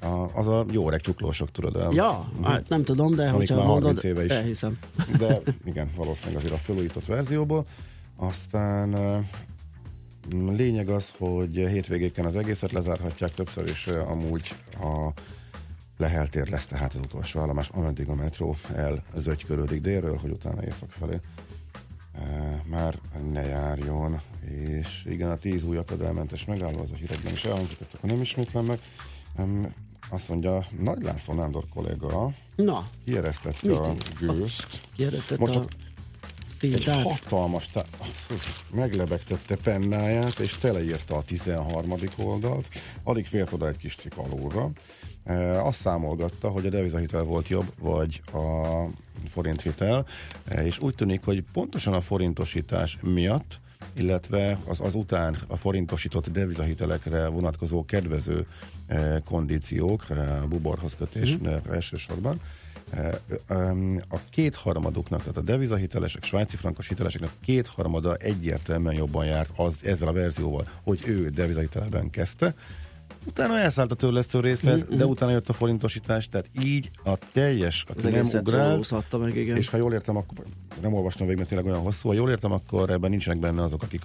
[0.00, 1.94] A, az a jó öreg csuklósok, tudod.
[1.94, 2.46] Ja, uh-huh.
[2.46, 4.30] hát nem tudom, de hogyha mondod, éve is.
[4.30, 4.78] elhiszem.
[5.18, 7.66] De igen, valószínűleg azért a felújított verzióból.
[8.16, 8.94] Aztán
[10.30, 15.12] Lényeg az, hogy hétvégéken az egészet lezárhatják, többször is amúgy a
[15.96, 21.20] leheltér lesz tehát az utolsó állomás, ameddig a metró elzögykörődik délről, hogy utána észak felé
[22.12, 22.98] e, már
[23.32, 24.20] ne járjon.
[24.48, 28.20] És igen, a tíz új akadálymentes megálló, az a hírekben is elhangzott, ezt akkor nem
[28.20, 28.78] ismétlem meg.
[29.38, 29.74] Um,
[30.10, 34.80] azt mondja, Nagy László Nándor kolléga Na, kieresztette a gőzt.
[34.96, 35.64] Kieresztette Most a
[36.60, 37.02] egy tintát.
[37.02, 37.88] hatalmas, tá-
[38.70, 41.94] meglebegtette pennáját, és teleírta a 13.
[42.16, 42.68] oldalt,
[43.02, 44.70] alig fért oda egy kis csik alulra.
[45.24, 48.86] E, azt számolgatta, hogy a devizahitel volt jobb, vagy a
[49.28, 50.06] forinthitel,
[50.48, 53.60] e, és úgy tűnik, hogy pontosan a forintosítás miatt
[53.96, 58.46] illetve az, az után a forintosított devizahitelekre vonatkozó kedvező
[58.86, 61.46] eh, kondíciók, eh, buborhoz kötés mm.
[61.70, 62.40] elsősorban,
[64.08, 70.08] a kétharmaduknak, tehát a devizahitelesek, svájci frankos hiteleseknek a kétharmada egyértelműen jobban járt az, ezzel
[70.08, 72.54] a verzióval, hogy ő devizahiteleben kezdte,
[73.28, 77.84] Utána elszállt a törlesztő részlet, Mhm, de utána jött a forintosítás, tehát így a teljes,
[77.88, 79.56] Az aki nem egészet ugrált, úszhatta meg, igen.
[79.56, 80.44] és ha jól értem, akkor
[80.80, 83.82] nem olvastam végig, mert tényleg olyan hosszú, ha jól értem, akkor ebben nincsenek benne azok,
[83.82, 84.02] akik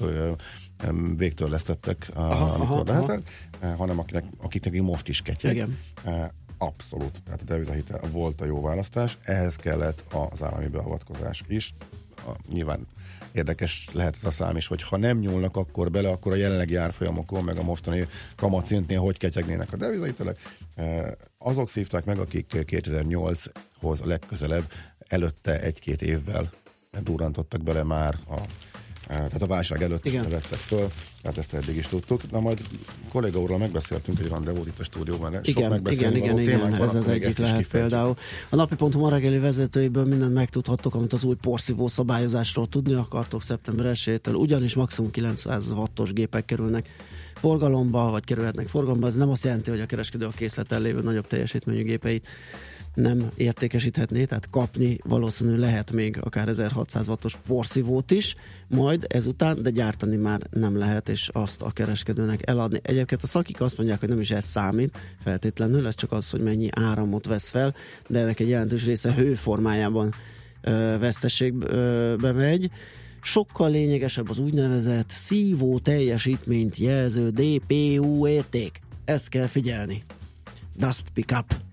[1.17, 3.27] végtörlesztettek, a- Aha, amikor aha, lehetett,
[3.59, 5.53] eh, hanem akiknek, akiknek most is ketyeg.
[5.55, 5.77] Igen.
[6.61, 11.73] Abszolút, tehát a devizahitel volt a jó választás, ehhez kellett az állami beavatkozás is.
[12.27, 12.87] A, nyilván
[13.31, 16.75] érdekes lehet ez a szám is, hogy ha nem nyúlnak akkor bele, akkor a jelenlegi
[16.75, 20.37] árfolyamokon, meg a mostani kamatszintnél hogy ketyegnének a devizahitelek.
[20.75, 24.71] Eh, Azok szívták meg, akik 2008-hoz a legközelebb
[25.07, 26.51] előtte egy-két évvel
[27.03, 28.41] durrantottak bele már a
[29.07, 30.29] tehát a válság előtt Igen.
[30.29, 30.87] Vettek föl,
[31.21, 32.31] tehát ezt eddig is tudtuk.
[32.31, 32.61] Na majd
[33.09, 35.33] kolléga úrral megbeszéltünk egy rendezvút itt a stúdióban.
[35.33, 38.15] Sok Igen, igen, igen, igen, ez az egyik lehet például.
[38.49, 43.91] A napi.hu ma reggeli vezetőiből mindent megtudhattok, amit az új porszívó szabályozásról tudni akartok szeptember
[43.95, 46.89] 1-től, ugyanis maximum 900 wattos gépek kerülnek
[47.35, 49.07] forgalomba, vagy kerülhetnek forgalomba.
[49.07, 52.27] Ez nem azt jelenti, hogy a kereskedő a készleten lévő nagyobb teljesítményű gépeit
[52.93, 58.35] nem értékesíthetné, tehát kapni valószínű lehet még akár 1600 wattos porszívót is,
[58.67, 62.79] majd ezután, de gyártani már nem lehet, és azt a kereskedőnek eladni.
[62.81, 66.41] Egyébként a szakik azt mondják, hogy nem is ez számít feltétlenül, ez csak az, hogy
[66.41, 67.75] mennyi áramot vesz fel,
[68.07, 70.13] de ennek egy jelentős része hő formájában
[70.61, 72.69] ö, veszteségbe megy.
[73.21, 78.81] Sokkal lényegesebb az úgynevezett szívó teljesítményt jelző DPU érték.
[79.05, 80.03] Ezt kell figyelni.
[80.75, 81.70] Dust Pickup.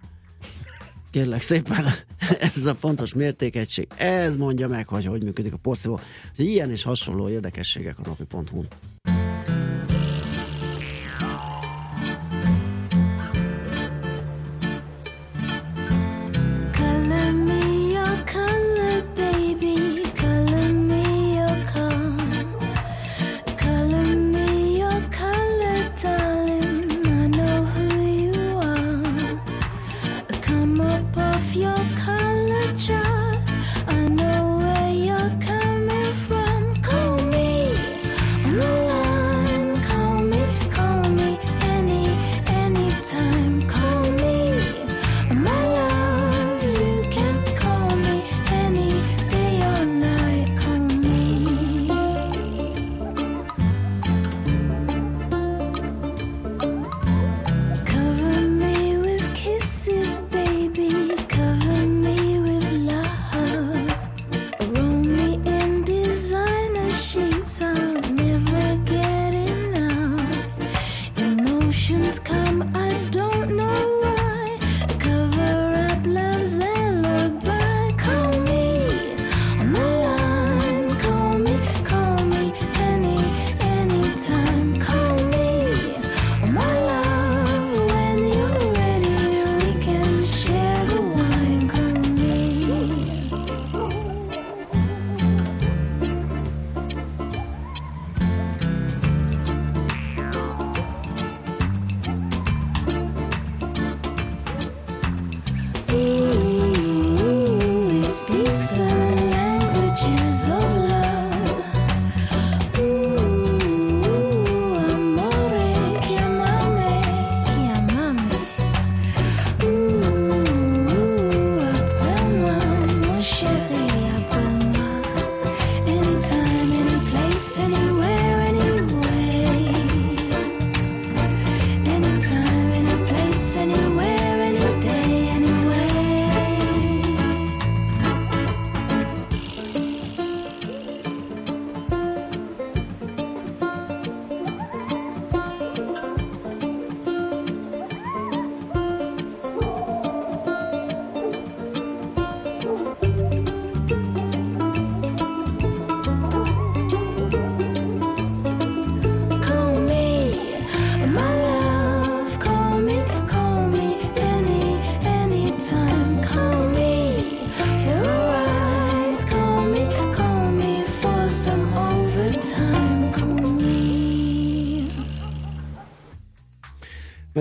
[1.10, 1.84] Kérlek szépen,
[2.40, 3.88] ez a fontos mértékegység.
[3.96, 6.00] Ez mondja meg, hogy hogy működik a porszívó.
[6.36, 8.68] Ilyen és hasonló érdekességek a napi.hu-n.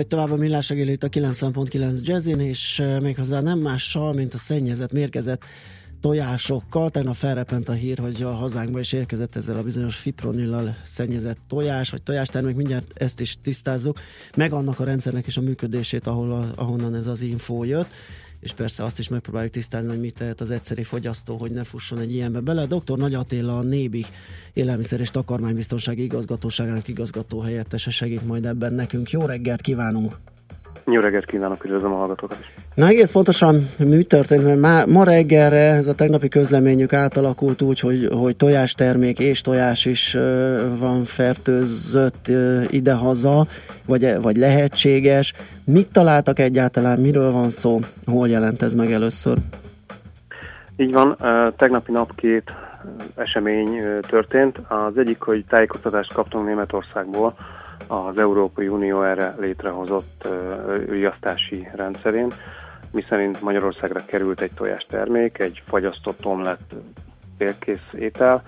[0.08, 5.44] tovább a millás itt a 90.9 Jazzin, és méghozzá nem mással, mint a szennyezett, mérgezett
[6.00, 6.90] tojásokkal.
[6.90, 11.90] Tegnap felrepent a hír, hogy a hazánkba is érkezett ezzel a bizonyos fipronillal szennyezett tojás,
[11.90, 14.00] vagy tojástermék, mindjárt ezt is tisztázzuk,
[14.36, 17.90] meg annak a rendszernek is a működését, ahol a, ahonnan ez az info jött
[18.40, 21.98] és persze azt is megpróbáljuk tisztázni, hogy mit tehet az egyszeri fogyasztó, hogy ne fusson
[21.98, 22.66] egy ilyenbe bele.
[22.66, 22.96] Dr.
[22.96, 24.04] Nagy Attila, a Nébi
[24.52, 29.10] élelmiszer és takarmánybiztonsági igazgatóságának igazgató helyettese segít majd ebben nekünk.
[29.10, 30.16] Jó reggelt kívánunk!
[30.84, 32.67] Jó reggelt kívánok, üdvözlöm a hallgatókat is.
[32.78, 37.80] Na egész pontosan mi történt, mert má, ma reggelre ez a tegnapi közleményük átalakult úgy,
[37.80, 40.22] hogy, hogy tojástermék és tojás is uh,
[40.78, 43.46] van fertőzött uh, idehaza,
[43.86, 45.34] vagy, vagy lehetséges.
[45.64, 49.36] Mit találtak egyáltalán, miről van szó, hol jelent ez meg először?
[50.76, 51.16] Így van,
[51.56, 52.52] tegnapi nap két
[53.16, 54.58] esemény történt.
[54.68, 57.34] Az egyik, hogy tájékoztatást kaptunk Németországból,
[57.86, 60.28] az Európai Unió erre létrehozott
[60.88, 62.32] riasztási rendszerén,
[62.90, 66.74] miszerint Magyarországra került egy tojás termék, egy fagyasztott omlett
[67.38, 68.42] félkész étel,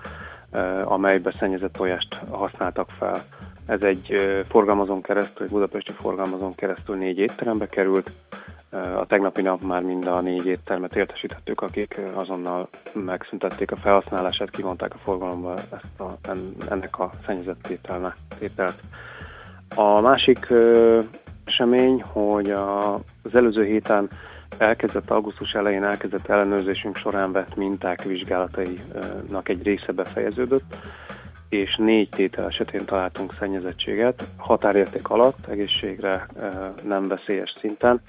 [0.83, 3.23] amelybe szennyezett tojást használtak fel.
[3.65, 4.15] Ez egy
[4.49, 8.11] forgalmazón keresztül, egy budapesti forgalmazón keresztül négy étterembe került.
[8.95, 14.93] A tegnapi nap már mind a négy éttermet értesítettük, akik azonnal megszüntették a felhasználását, kivonták
[14.93, 16.29] a forgalomba ezt a,
[16.69, 17.79] ennek a szennyezett
[18.39, 18.81] ételt.
[19.75, 20.53] A másik
[21.43, 24.09] esemény, hogy az előző héten
[24.61, 30.75] elkezdett augusztus elején elkezdett ellenőrzésünk során vett minták vizsgálatainak egy része befejeződött,
[31.49, 36.27] és négy tétel esetén találtunk szennyezettséget, határérték alatt, egészségre
[36.83, 38.01] nem veszélyes szinten,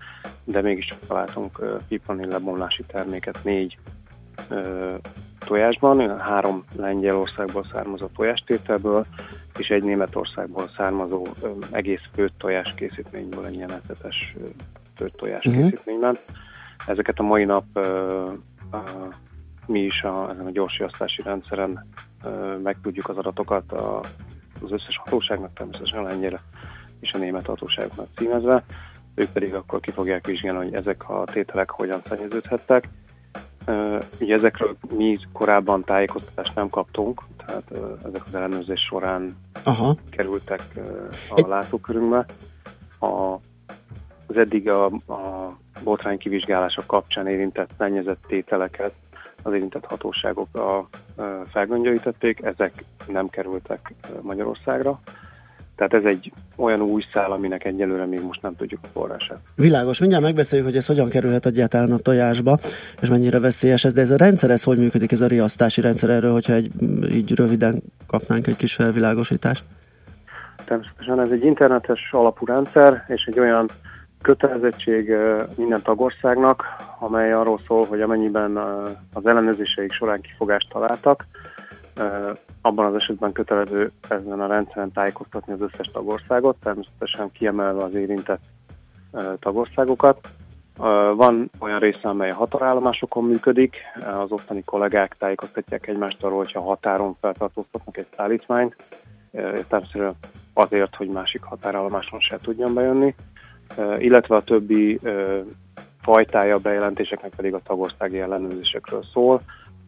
[0.44, 3.78] de mégis találtunk pipanin lebomlási terméket négy
[5.38, 9.04] tojásban, három Lengyelországból származó tojástételből,
[9.58, 11.26] és egy Németországból származó
[11.70, 13.70] egész főtt tojás készítményből, egy ilyen
[15.02, 15.62] főtt tojás uh-huh.
[15.62, 16.18] készítményben.
[16.86, 17.64] Ezeket a mai nap
[19.66, 21.88] mi is a, ezen a gyorsriasztási rendszeren
[22.62, 24.00] megtudjuk az adatokat a,
[24.62, 26.38] az összes hatóságnak, természetesen a lengyel
[27.00, 28.64] és a német hatóságoknak címezve.
[29.14, 32.88] Ők pedig akkor ki fogják vizsgálni, hogy ezek a tételek hogyan szennyeződhettek,
[34.20, 37.70] Ugye ezekről mi korábban tájékoztatást nem kaptunk, tehát
[38.04, 39.96] ezek az ellenőrzés során Aha.
[40.10, 40.62] kerültek
[41.30, 42.26] a látókörünkbe.
[42.98, 43.38] A,
[44.26, 48.92] az eddig a, a botrány kivizsgálások kapcsán érintett szennyezett tételeket
[49.42, 50.88] az érintett hatóságok a, a
[51.52, 55.00] felgöngyölítették, ezek nem kerültek Magyarországra.
[55.76, 59.38] Tehát ez egy olyan új szál, aminek egyelőre még most nem tudjuk a forrását.
[59.54, 62.58] Világos, mindjárt megbeszéljük, hogy ez hogyan kerülhet egyáltalán a tojásba,
[63.00, 66.10] és mennyire veszélyes ez, de ez a rendszer, ez hogy működik, ez a riasztási rendszer
[66.10, 66.72] erről, hogyha egy,
[67.10, 69.64] így röviden kapnánk egy kis felvilágosítást?
[70.64, 73.70] Természetesen ez egy internetes alapú rendszer, és egy olyan
[74.22, 75.12] kötelezettség
[75.56, 76.64] minden tagországnak,
[76.98, 78.56] amely arról szól, hogy amennyiben
[79.12, 81.26] az ellenőrzéseik során kifogást találtak,
[82.60, 88.42] abban az esetben kötelező ezen a rendszeren tájékoztatni az összes tagországot, természetesen kiemelve az érintett
[89.38, 90.28] tagországokat.
[91.14, 93.76] Van olyan része, amely a határállomásokon működik,
[94.22, 98.76] az ottani kollégák tájékoztatják egymást arról, hogyha határon feltartóztatnak egy szállítmányt,
[99.32, 100.14] természetesen
[100.54, 103.14] azért, hogy másik határállomáson se tudjon bejönni,
[103.98, 104.98] illetve a többi
[106.00, 109.42] fajtája bejelentéseknek pedig a tagországi ellenőrzésekről szól,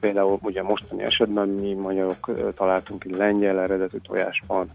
[0.04, 4.70] Például ugye mostani esetben mi magyarok találtunk egy lengyel eredetű tojásban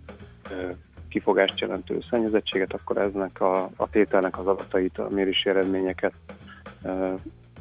[1.10, 6.14] kifogást jelentő szennyezettséget, akkor eznek a, a tételnek az adatait, a mérési eredményeket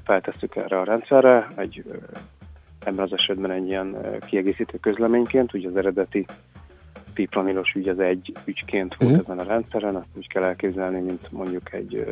[0.05, 1.49] feltesszük erre a rendszerre.
[1.57, 1.85] Egy,
[2.85, 3.97] ebben az esetben egy ilyen
[4.27, 6.27] kiegészítő közleményként, ugye az eredeti
[7.19, 9.29] piplanilos ügy az egy ügyként volt uh-huh.
[9.29, 12.05] ezen a rendszeren, azt úgy kell elképzelni, mint mondjuk egy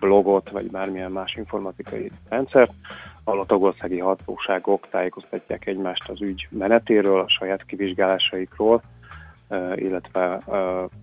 [0.00, 2.72] blogot, vagy bármilyen más informatikai rendszert,
[3.24, 8.82] ahol a tagországi hatóságok tájékoztatják egymást az ügy menetéről, a saját kivizsgálásaikról,
[9.74, 10.40] illetve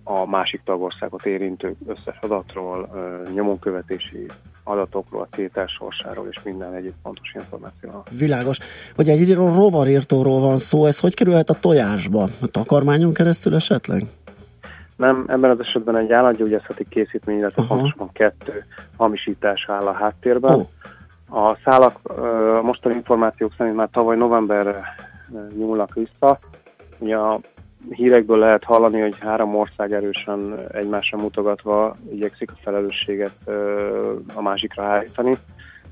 [0.04, 2.88] a másik tagországot érintő összes adatról,
[3.34, 4.26] nyomonkövetési
[4.68, 8.02] adatokról, a tétel sorsáról és minden egyéb fontos információról.
[8.18, 8.58] Világos.
[8.94, 12.22] Hogy egy rovarírtóról van szó, ez hogy kerülhet a tojásba?
[12.40, 14.06] A takarmányon keresztül esetleg?
[14.96, 17.78] Nem, ebben az esetben egy állatgyógyászati készítmény, illetve uh-huh.
[17.78, 18.64] pontosan kettő
[18.96, 20.54] hamisítás áll a háttérben.
[20.54, 20.66] Oh.
[21.50, 21.98] A szálak
[22.58, 24.82] a mostani információk szerint már tavaly novemberre
[25.56, 26.38] nyúlnak vissza.
[26.98, 27.40] Ugye a
[27.90, 33.36] hírekből lehet hallani, hogy három ország erősen egymásra mutogatva igyekszik a felelősséget
[34.34, 35.36] a másikra hárítani.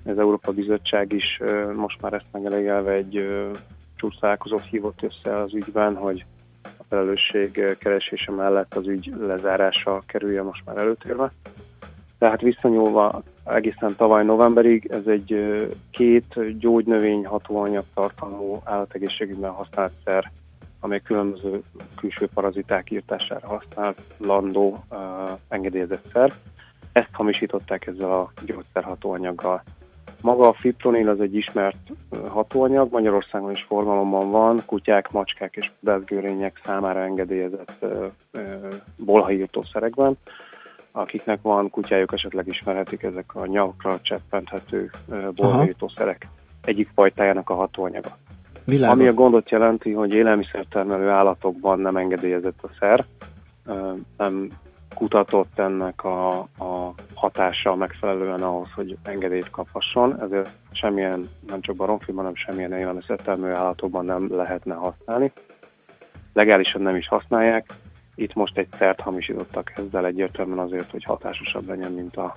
[0.05, 1.41] Az Európa Bizottság is
[1.77, 3.27] most már ezt megelegelve egy
[3.97, 6.25] csúcsalálkozót hívott össze az ügyben, hogy
[6.63, 11.33] a felelősség keresése mellett az ügy lezárása kerülje most már előtérve.
[12.19, 15.57] Tehát visszanyúlva egészen tavaly novemberig ez egy
[15.91, 20.31] két gyógynövény hatóanyag tartalmú állategészségügyben használt szer,
[20.85, 21.63] amely különböző
[21.97, 24.99] külső paraziták írtására használt landó uh,
[25.49, 26.33] engedélyezett szer.
[26.93, 29.63] Ezt hamisították ezzel a gyógyszerhatóanyaggal.
[30.23, 31.93] Maga a fipronil az egy ismert
[32.29, 38.43] hatóanyag, Magyarországon is forgalomban van, kutyák, macskák és belgőrények számára engedélyezett uh, uh,
[39.05, 40.19] bolhaírtószerekben
[40.97, 44.91] akiknek van kutyájuk, esetleg ismerhetik ezek a nyakra cseppenthető
[45.35, 46.29] bolhajítószerek
[46.65, 48.17] egyik fajtájának a hatóanyaga.
[48.65, 48.99] Világos.
[48.99, 53.05] Ami a gondot jelenti, hogy élelmiszertermelő állatokban nem engedélyezett a szer,
[54.17, 54.49] nem
[54.95, 62.17] kutatott ennek a, a hatása megfelelően ahhoz, hogy engedélyt kaphasson, ezért semmilyen, nem csak baromfiban,
[62.17, 65.33] hanem semmilyen élelmiszertermelő állatokban nem lehetne használni.
[66.33, 67.73] Legálisan nem is használják,
[68.15, 72.35] itt most egy szert hamisítottak ezzel egyértelműen azért, hogy hatásosabb legyen, mint a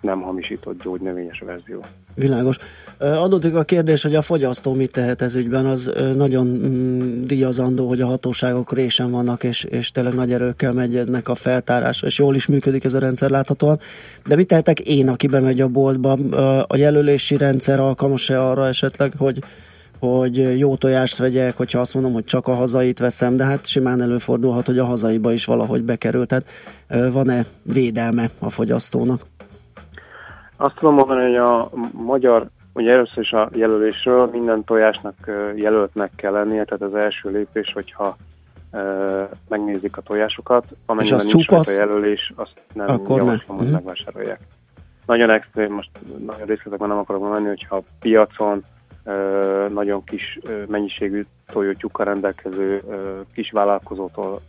[0.00, 1.84] nem hamisított gyógynövényes verzió.
[2.14, 2.56] Világos.
[2.98, 8.00] Adódik a kérdés, hogy a fogyasztó mit tehet ez ügyben, az nagyon mm, díjazandó, hogy
[8.00, 12.46] a hatóságok résen vannak, és, és tényleg nagy erőkkel megyednek a feltárásra, és jól is
[12.46, 13.78] működik ez a rendszer láthatóan.
[14.26, 16.12] De mit tehetek én, aki bemegy a boltba?
[16.66, 19.38] A jelölési rendszer alkalmas-e arra esetleg, hogy
[19.98, 24.00] hogy jó tojást vegyek, hogyha azt mondom, hogy csak a hazait veszem, de hát simán
[24.00, 26.28] előfordulhat, hogy a hazaiba is valahogy bekerült.
[26.28, 26.46] Tehát
[27.12, 29.26] van-e védelme a fogyasztónak?
[30.64, 35.14] Azt tudom mondani, hogy a magyar, ugye először is a jelölésről minden tojásnak
[35.54, 38.16] jelöltnek kell lennie, tehát az első lépés, hogyha
[39.48, 41.68] megnézik a tojásokat, amennyiben nincs csupasz?
[41.68, 43.84] a jelölés, azt nem Akkor javaslom, hogy uh-huh.
[43.84, 44.40] megvásárolják.
[45.06, 45.90] Nagyon extrém, most
[46.26, 48.62] nagyon részletekben nem akarok menni, hogyha piacon
[49.68, 50.38] nagyon kis
[50.68, 52.82] mennyiségű tojótyúkkal rendelkező
[53.34, 54.40] kis vállalkozótól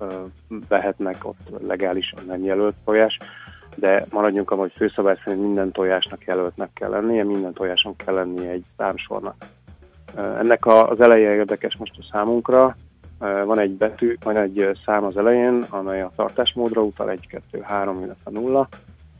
[0.68, 3.18] vehetnek ott legálisan nem jelölt tojás,
[3.76, 8.50] de maradjunk abban, hogy főszabály szerint minden tojásnak jelöltnek kell lennie, minden tojáson kell lennie
[8.50, 9.36] egy számsornak.
[10.16, 12.76] Ennek az eleje érdekes most a számunkra,
[13.20, 18.04] van egy betű, van egy szám az elején, amely a tartásmódra utal, 1, 2, 3,
[18.04, 18.68] illetve 0,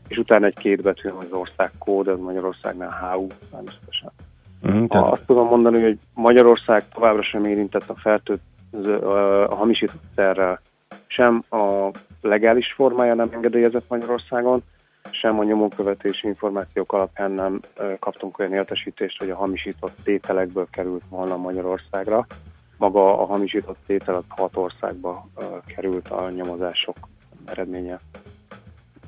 [0.08, 4.10] és utána egy két betű az országkód, ez Magyarországnál HU természetesen.
[4.62, 5.12] Uh-huh, tehát...
[5.12, 8.96] Azt tudom mondani, hogy Magyarország továbbra sem érintett a fertőző,
[9.48, 10.60] a hamisított szerrel.
[11.06, 11.90] Sem a
[12.26, 14.62] legális formája nem engedélyezett Magyarországon,
[15.10, 17.60] sem a nyomonkövetési információk alapján nem
[17.98, 22.26] kaptunk olyan értesítést, hogy a hamisított tételekből került volna Magyarországra.
[22.76, 25.28] Maga a hamisított tétel az hat országba
[25.66, 26.96] került a nyomozások
[27.44, 28.00] eredménye.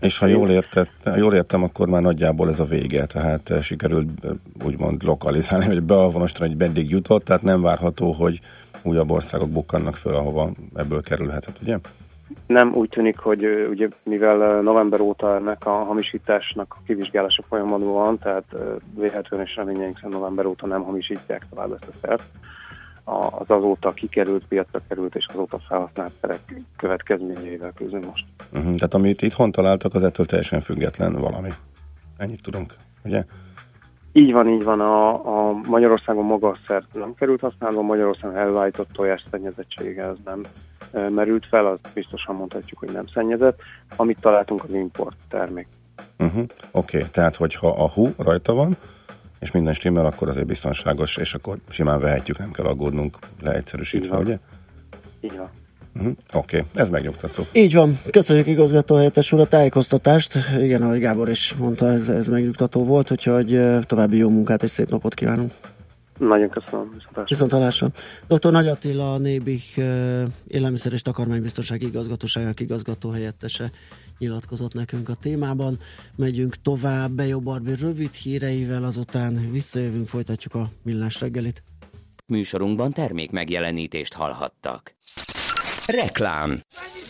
[0.00, 4.08] És ha jól, értett, jól értem, akkor már nagyjából ez a vége, tehát eh, sikerült
[4.64, 8.40] úgymond lokalizálni, hogy beavonosítani, hogy meddig jutott, tehát nem várható, hogy
[8.82, 11.78] újabb országok bukkannak föl, ahova ebből kerülhetett, ugye?
[12.48, 18.18] Nem úgy tűnik, hogy ugye mivel november óta ennek a hamisításnak a kivizsgálása folyamatban van,
[18.18, 18.44] tehát
[18.94, 22.22] véletlenül és reményeink szerint november óta nem hamisítják tovább ezt a szert
[23.04, 26.40] az azóta kikerült, piacra került és azóta felhasznált szerek
[26.76, 28.24] következményeivel közül most.
[28.52, 31.48] Uh-huh, tehát amit itthon találtak, az ettől teljesen független valami.
[32.16, 32.74] Ennyit tudunk,
[33.04, 33.24] ugye?
[34.18, 34.80] Így van, így van.
[34.80, 35.08] A,
[35.48, 40.42] a Magyarországon maga a szert nem került használva, Magyarországon elvállított tojás szennyezettsége az nem
[40.92, 43.60] merült fel, az biztosan mondhatjuk, hogy nem szennyezett.
[43.96, 45.66] Amit találtunk, az import termék.
[46.18, 46.42] Uh-huh.
[46.70, 48.76] Oké, okay, tehát hogyha a hú rajta van,
[49.40, 54.38] és minden stimmel, akkor azért biztonságos, és akkor simán vehetjük, nem kell aggódnunk leegyszerűsítve, ugye?
[55.20, 55.50] Így van.
[55.96, 56.12] Uh-huh.
[56.32, 56.82] Oké, okay.
[56.82, 57.46] ez megnyugtató.
[57.52, 57.98] Így van.
[58.10, 60.38] Köszönjük igazgató helyettes úr a tájékoztatást.
[60.60, 64.88] Igen, ahogy Gábor is mondta, ez, ez megnyugtató volt, úgyhogy további jó munkát és szép
[64.88, 65.52] napot kívánunk.
[66.18, 66.90] Nagyon köszönöm.
[67.24, 67.88] Viszontalásra.
[68.26, 68.50] Dr.
[68.50, 69.80] Nagy Attila, a Nébik
[70.46, 73.70] élelmiszer és takarmánybiztonsági igazgatóságának igazgató helyettese
[74.18, 75.78] nyilatkozott nekünk a témában.
[76.16, 81.62] Megyünk tovább Bejó Barbi rövid híreivel, azután visszajövünk, folytatjuk a millás reggelit.
[82.26, 84.94] Műsorunkban termék megjelenítést hallhattak.
[85.92, 86.60] Reklám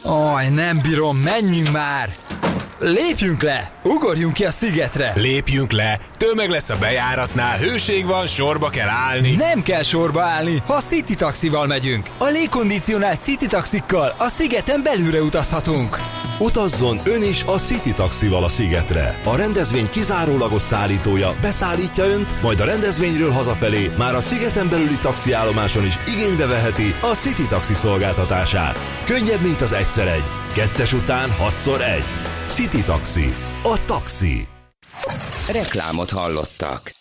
[0.03, 2.09] Aj, nem bírom, menjünk már!
[2.79, 3.71] Lépjünk le!
[3.83, 5.13] Ugorjunk ki a szigetre!
[5.17, 5.99] Lépjünk le!
[6.17, 9.35] Tömeg lesz a bejáratnál, hőség van, sorba kell állni.
[9.37, 12.11] Nem kell sorba állni, ha City taxival megyünk.
[12.19, 16.18] A légkondicionált City taxikkal a szigeten belülre utazhatunk.
[16.41, 19.21] Utazzon ön is a City taxival a szigetre.
[19.25, 25.85] A rendezvény kizárólagos szállítója beszállítja önt, majd a rendezvényről hazafelé már a szigeten belüli taxiállomáson
[25.85, 28.79] is igénybe veheti a City taxi szolgáltatását.
[29.05, 30.27] Könnyebb, mint az egyszer egy.
[30.55, 32.07] Kettes után hatszor egy.
[32.47, 33.35] City Taxi.
[33.63, 34.47] A taxi.
[35.53, 36.95] Reklámot hallottak.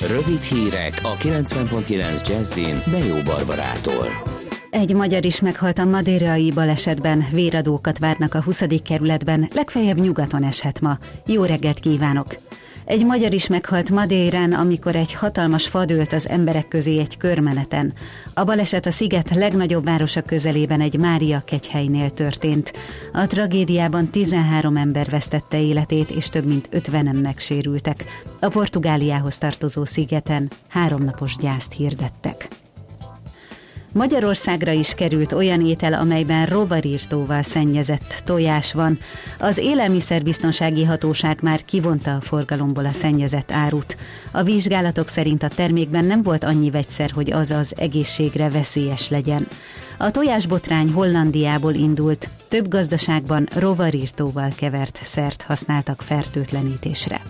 [0.00, 4.37] Rövid hírek a 90.9 Jazzin Bejó Barbarától.
[4.70, 8.62] Egy magyar is meghalt a madérai balesetben, véradókat várnak a 20.
[8.84, 10.98] kerületben, legfeljebb nyugaton eshet ma.
[11.26, 12.36] Jó reggelt kívánok!
[12.84, 17.92] Egy magyar is meghalt Madérán, amikor egy hatalmas fa dőlt az emberek közé egy körmeneten.
[18.34, 22.72] A baleset a sziget legnagyobb városa közelében egy Mária kegyhelynél történt.
[23.12, 28.04] A tragédiában 13 ember vesztette életét, és több mint 50-en megsérültek.
[28.40, 32.48] A Portugáliához tartozó szigeten háromnapos gyászt hirdettek.
[33.98, 38.98] Magyarországra is került olyan étel, amelyben rovarírtóval szennyezett tojás van.
[39.38, 43.96] Az élelmiszerbiztonsági hatóság már kivonta a forgalomból a szennyezett árut.
[44.30, 49.48] A vizsgálatok szerint a termékben nem volt annyi vegyszer, hogy az az egészségre veszélyes legyen.
[49.96, 57.20] A tojásbotrány Hollandiából indult, több gazdaságban rovarírtóval kevert szert használtak fertőtlenítésre.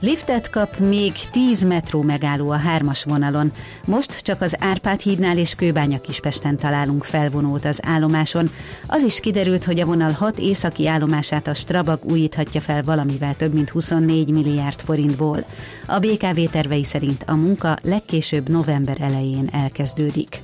[0.00, 3.52] Liftet kap még 10 metró megálló a hármas vonalon.
[3.84, 8.50] Most csak az Árpád hídnál és Kőbánya Kispesten találunk felvonót az állomáson.
[8.86, 13.52] Az is kiderült, hogy a vonal 6 északi állomását a Strabag újíthatja fel valamivel több
[13.52, 15.44] mint 24 milliárd forintból.
[15.86, 20.42] A BKV tervei szerint a munka legkésőbb november elején elkezdődik.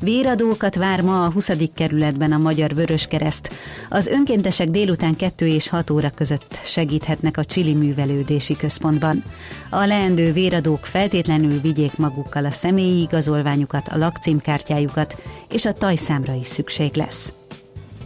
[0.00, 1.50] Véradókat vár ma a 20.
[1.74, 3.50] kerületben a Magyar Vöröskereszt.
[3.88, 9.24] Az önkéntesek délután 2 és 6 óra között segíthetnek a Csili Művelődési Központban.
[9.70, 15.16] A leendő véradók feltétlenül vigyék magukkal a személyi igazolványukat, a lakcímkártyájukat,
[15.48, 17.32] és a tajszámra is szükség lesz.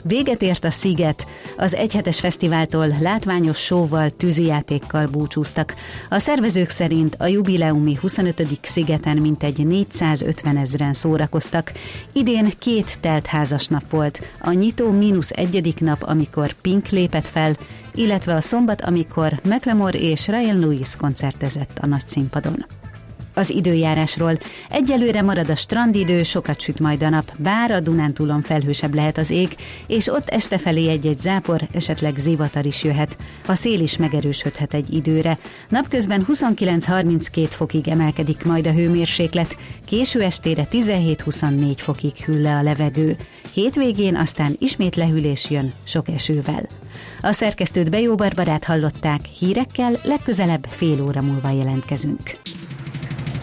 [0.03, 1.27] Véget ért a Sziget,
[1.57, 5.75] az egyhetes fesztiváltól látványos sóval, tűzijátékkal búcsúztak.
[6.09, 8.59] A szervezők szerint a jubileumi 25.
[8.63, 11.73] Szigeten mintegy 450 ezeren szórakoztak.
[12.13, 17.57] Idén két teltházas nap volt, a nyitó mínusz egyedik nap, amikor Pink lépett fel,
[17.95, 22.67] illetve a szombat, amikor McLemore és Ryan Lewis koncertezett a nagy színpadon
[23.35, 24.39] az időjárásról.
[24.69, 29.31] Egyelőre marad a strandidő, sokat süt majd a nap, bár a Dunántúlon felhősebb lehet az
[29.31, 29.57] ég,
[29.87, 33.17] és ott este felé egy-egy zápor, esetleg zivatar is jöhet.
[33.47, 35.39] A szél is megerősödhet egy időre.
[35.69, 39.57] Napközben 29-32 fokig emelkedik majd a hőmérséklet,
[39.87, 43.17] késő estére 17-24 fokig hűl le a levegő.
[43.53, 46.69] Hétvégén aztán ismét lehűlés jön, sok esővel.
[47.21, 52.21] A szerkesztőt Bejó Barbarát hallották, hírekkel legközelebb fél óra múlva jelentkezünk.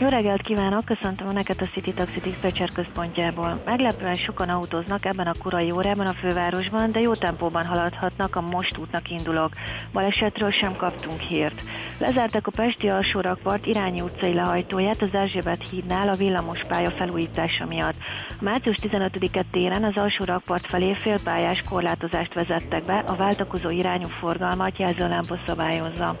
[0.00, 3.62] Jó reggelt kívánok, köszöntöm Önöket a City Taxi Dispatcher központjából.
[3.64, 8.78] Meglepően sokan autóznak ebben a korai órában a fővárosban, de jó tempóban haladhatnak a most
[8.78, 9.52] útnak indulók.
[9.92, 11.62] Balesetről sem kaptunk hírt.
[11.98, 17.96] Lezártak a Pesti alsórakpart irányi utcai lehajtóját az Erzsébet hídnál a villamos pálya felújítása miatt.
[18.28, 24.78] A március 15-e téren az alsórakpart felé félpályás korlátozást vezettek be, a váltakozó irányú forgalmat
[24.78, 26.16] jelzőlámpa szabályozza.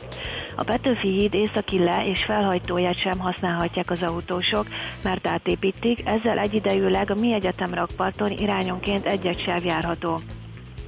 [0.56, 4.66] A Petőfi híd északi le és felhajtóját sem használhatják az autósok,
[5.02, 10.22] mert átépítik, ezzel egyidejűleg a mi egyetem rakparton irányonként egy-egy sáv járható.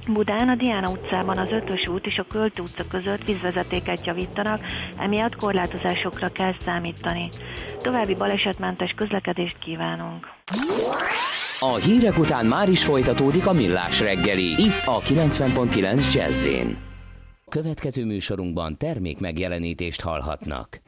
[0.07, 4.61] Budán a Diana utcában az Ötös út és a Költ utca között vízvezetéket javítanak,
[4.97, 7.29] emiatt korlátozásokra kell számítani.
[7.81, 10.27] További balesetmentes közlekedést kívánunk!
[11.59, 16.47] A hírek után már is folytatódik a millás reggeli, itt a 90.9 jazz
[17.49, 20.80] Következő műsorunkban termék megjelenítést hallhatnak.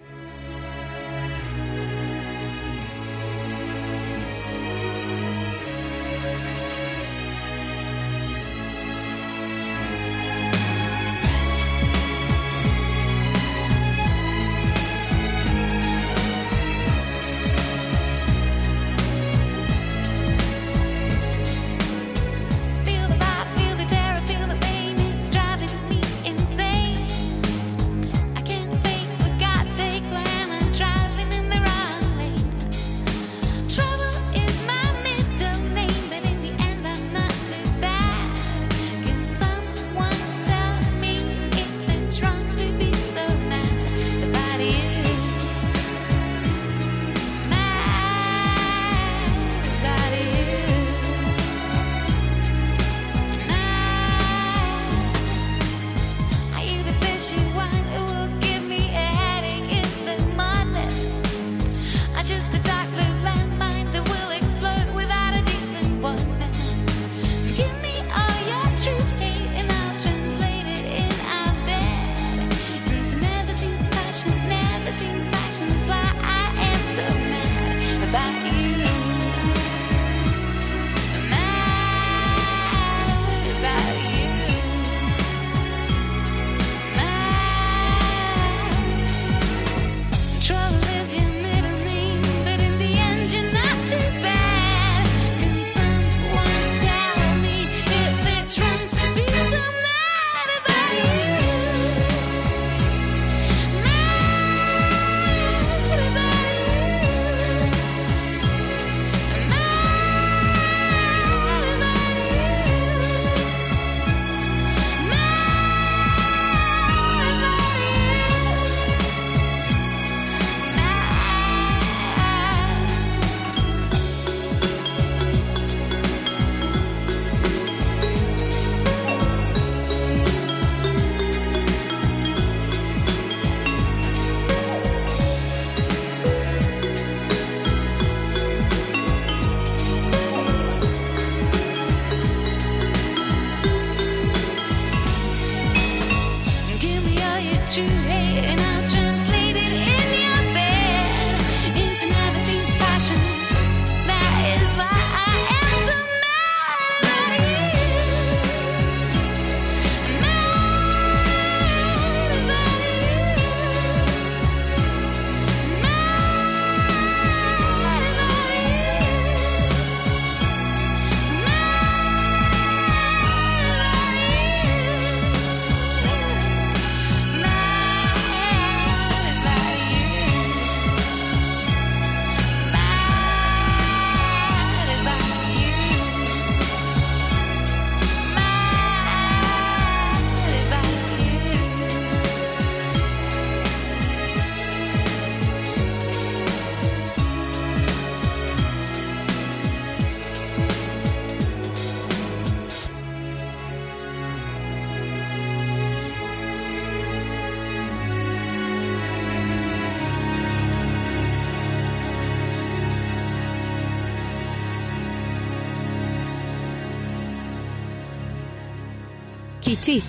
[219.73, 220.01] Kicsi,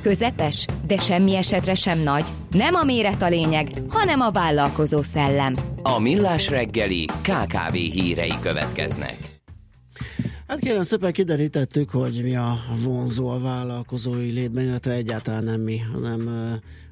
[0.00, 2.24] közepes, de semmi esetre sem nagy.
[2.50, 5.56] Nem a méret a lényeg, hanem a vállalkozó szellem.
[5.82, 9.16] A Millás reggeli KKV hírei következnek.
[10.46, 15.78] Hát kérem szépen kiderítettük, hogy mi a vonzó a vállalkozói létben, illetve egyáltalán nem mi,
[15.78, 16.28] hanem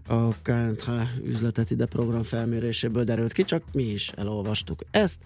[0.08, 0.88] a KNH
[1.24, 5.20] üzletet ide program felméréséből derült ki, csak mi is elolvastuk ezt.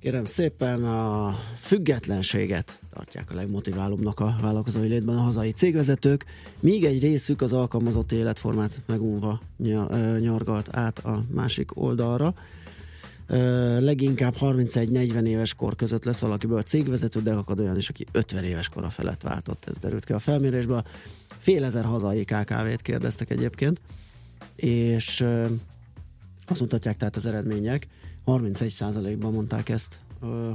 [0.00, 6.24] Kérem szépen a függetlenséget tartják a legmotiválóbbnak a vállalkozói létben a hazai cégvezetők,
[6.60, 9.40] míg egy részük az alkalmazott életformát megunva
[10.18, 12.34] nyargalt át a másik oldalra.
[13.78, 18.68] Leginkább 31-40 éves kor között lesz valakiből cégvezető, de akad olyan is, aki 50 éves
[18.68, 20.84] kora felett váltott, ez derült ki a felmérésből.
[21.38, 23.80] Fél ezer hazai KKV-t kérdeztek egyébként,
[24.56, 25.24] és
[26.46, 27.86] azt mutatják tehát az eredmények,
[28.26, 29.98] 31%-ban mondták ezt,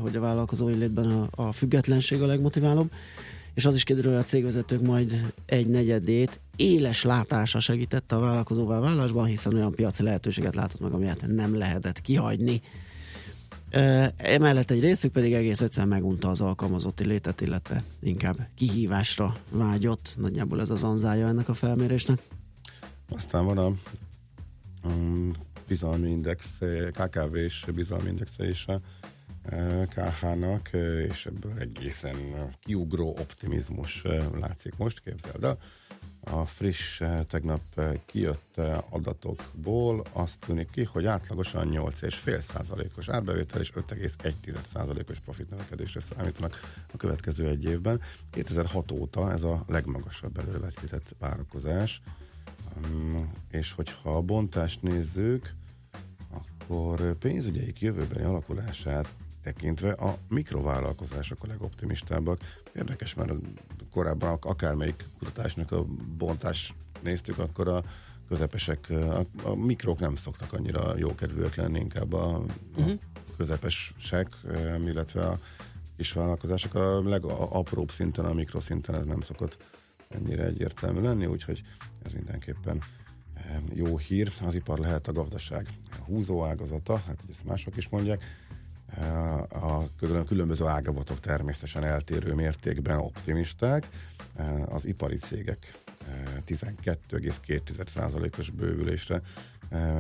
[0.02, 2.92] hogy a vállalkozói létben a, a függetlenség a legmotiválóbb,
[3.54, 8.80] és az is kiderül, hogy a cégvezetők majd egy negyedét éles látása segítette a vállalkozóvá
[8.80, 12.62] válásban, hiszen olyan piaci lehetőséget látott meg, amilyet nem lehetett kihagyni.
[14.18, 20.14] Emellett egy részük pedig egész egyszerűen megunta az alkalmazotti létet, illetve inkább kihívásra vágyott.
[20.18, 22.22] Nagyjából ez az anzája ennek a felmérésnek.
[23.10, 23.72] Aztán van a
[24.84, 25.32] um,
[25.68, 28.82] bizalmi index, eh, KKV-s bizalmi indexe is a
[29.90, 30.70] KH-nak,
[31.08, 32.16] és ebből egészen
[32.60, 35.58] kiugró optimizmus eh, látszik most, képzeld el.
[36.20, 38.58] A friss, eh, tegnap eh, kijött
[38.90, 46.60] adatokból azt tűnik ki, hogy átlagosan 8,5 százalékos árbevétel és 5,1 százalékos profit növekedésre számítanak
[46.94, 48.02] a következő egy évben.
[48.30, 52.02] 2006 óta ez a legmagasabb elővetített várakozás.
[52.84, 55.54] Um, és hogyha a bontást nézzük,
[56.30, 62.40] akkor pénzügyeik jövőbeni alakulását tekintve a mikrovállalkozások a legoptimistábbak.
[62.76, 63.32] Érdekes, mert
[63.92, 65.86] korábban akármelyik kutatásnak a
[66.18, 67.84] bontás néztük, akkor a
[68.28, 72.44] közepesek, a, a mikrók nem szoktak annyira jókedvűek lenni, inkább a,
[72.78, 73.00] uh-huh.
[73.14, 75.40] a közepesek, em, illetve a
[75.98, 79.58] kis vállalkozások a legapróbb szinten, a mikroszinten ez nem szokott
[80.10, 81.64] ennyire egyértelmű lenni, úgyhogy
[82.06, 82.82] ez mindenképpen
[83.34, 84.32] em, jó hír.
[84.46, 85.68] Az ipar lehet a gazdaság
[86.06, 88.24] húzó ágazata, hát ezt mások is mondják.
[88.98, 93.88] E, A külön- különböző ágazatok természetesen eltérő mértékben optimisták.
[94.36, 99.22] E, Az ipari cégek e, 12,2%-os bővülésre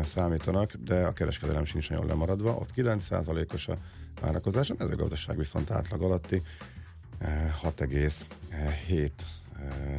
[0.03, 2.55] számítanak, de a kereskedelem sincs nagyon lemaradva.
[2.55, 3.75] Ott 9%-os a
[4.21, 6.41] várakozás, a mezőgazdaság viszont átlag alatti
[7.19, 9.11] e, 6,7 e,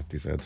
[0.08, 0.44] tized e,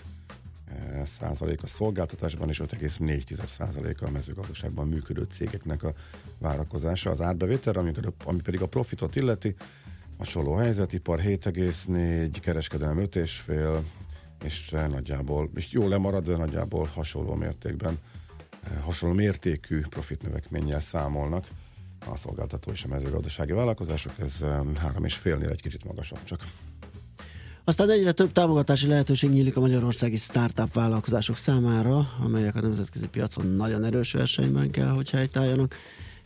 [1.04, 5.92] százalék a szolgáltatásban, és 5,4 százalék a mezőgazdaságban működő cégeknek a
[6.38, 7.10] várakozása.
[7.10, 7.74] Az árbevétel,
[8.24, 9.54] ami, pedig a profitot illeti,
[10.18, 13.82] hasonló helyzet, ipar 7,4, kereskedelem 5,5,
[14.44, 17.98] és nagyjából, és jó lemarad, de nagyjából hasonló mértékben,
[18.62, 21.46] e, hasonló mértékű profitnövekménnyel számolnak
[22.06, 26.40] a szolgáltató és a mezőgazdasági vállalkozások, ez e, három és félnél egy kicsit magasabb csak.
[27.64, 33.46] Aztán egyre több támogatási lehetőség nyílik a magyarországi startup vállalkozások számára, amelyek a nemzetközi piacon
[33.46, 35.74] nagyon erős versenyben kell, hogy helytálljanak.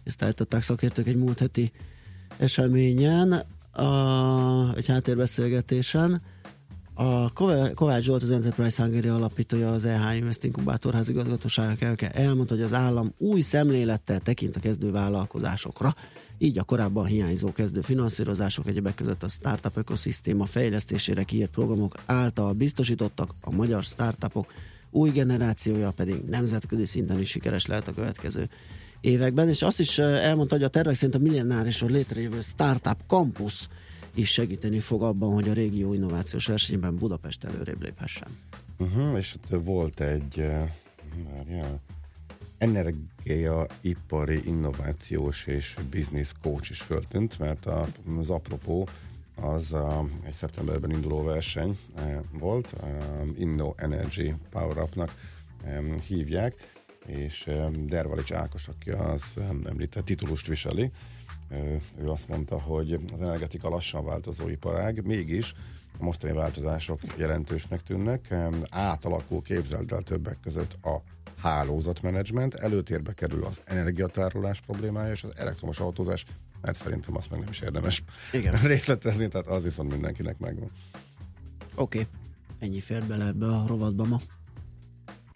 [0.05, 1.72] Ezt állították szakértők egy múlt heti
[2.37, 6.22] eseményen, a, egy háttérbeszélgetésen.
[6.95, 7.32] A
[7.74, 12.72] Kovács Zsolt, az Enterprise Hungary alapítója, az EH Invest Inkubátor házigazgatósága elke elmondta, hogy az
[12.72, 15.95] állam új szemlélettel tekint a kezdő vállalkozásokra.
[16.39, 22.53] Így a korábban hiányzó kezdő finanszírozások egyebek között a startup ökoszisztéma fejlesztésére kiírt programok által
[22.53, 24.53] biztosítottak a magyar startupok
[24.91, 28.49] új generációja pedig nemzetközi szinten is sikeres lehet a következő
[29.01, 33.68] években, és azt is elmondta, hogy a tervek szerint a millenárisról létrejövő Startup Campus
[34.14, 38.28] is segíteni fog abban, hogy a régió innovációs versenyben Budapest előrébb léphessen.
[38.78, 40.68] Uh-huh, és ott volt egy uh,
[42.64, 48.88] energiaipari innovációs és business coach is föltűnt, mert az apropó
[49.34, 52.74] az a, egy szeptemberben induló verseny e, volt,
[53.38, 55.10] Inno Energy Power Up-nak
[56.06, 56.54] hívják,
[57.06, 59.24] és Dervalics Ákos, aki az
[59.64, 60.90] említett titulust viseli,
[61.98, 65.54] ő azt mondta, hogy az energetika lassan változó iparág, mégis
[65.98, 68.34] a mostani változások jelentősnek tűnnek.
[68.70, 71.02] Átalakul képzeld el többek között a
[71.43, 76.24] hálózatmenedzsment, előtérbe kerül az energiatárolás problémája és az elektromos autózás,
[76.61, 78.61] mert szerintem azt meg nem is érdemes Igen.
[78.72, 80.70] részletezni, tehát az viszont mindenkinek megvan.
[81.74, 82.11] Oké, okay.
[82.59, 84.21] ennyi fér bele ebbe a rovatba ma.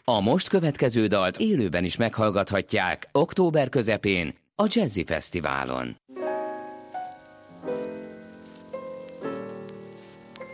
[0.05, 5.97] A most következő dalt élőben is meghallgathatják október közepén a Jazzy Fesztiválon.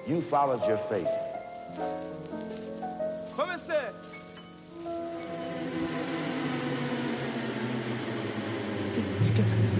[0.09, 1.11] You followed your faith.
[3.37, 4.04] Come Egy
[9.25, 9.74] 맛있겠다.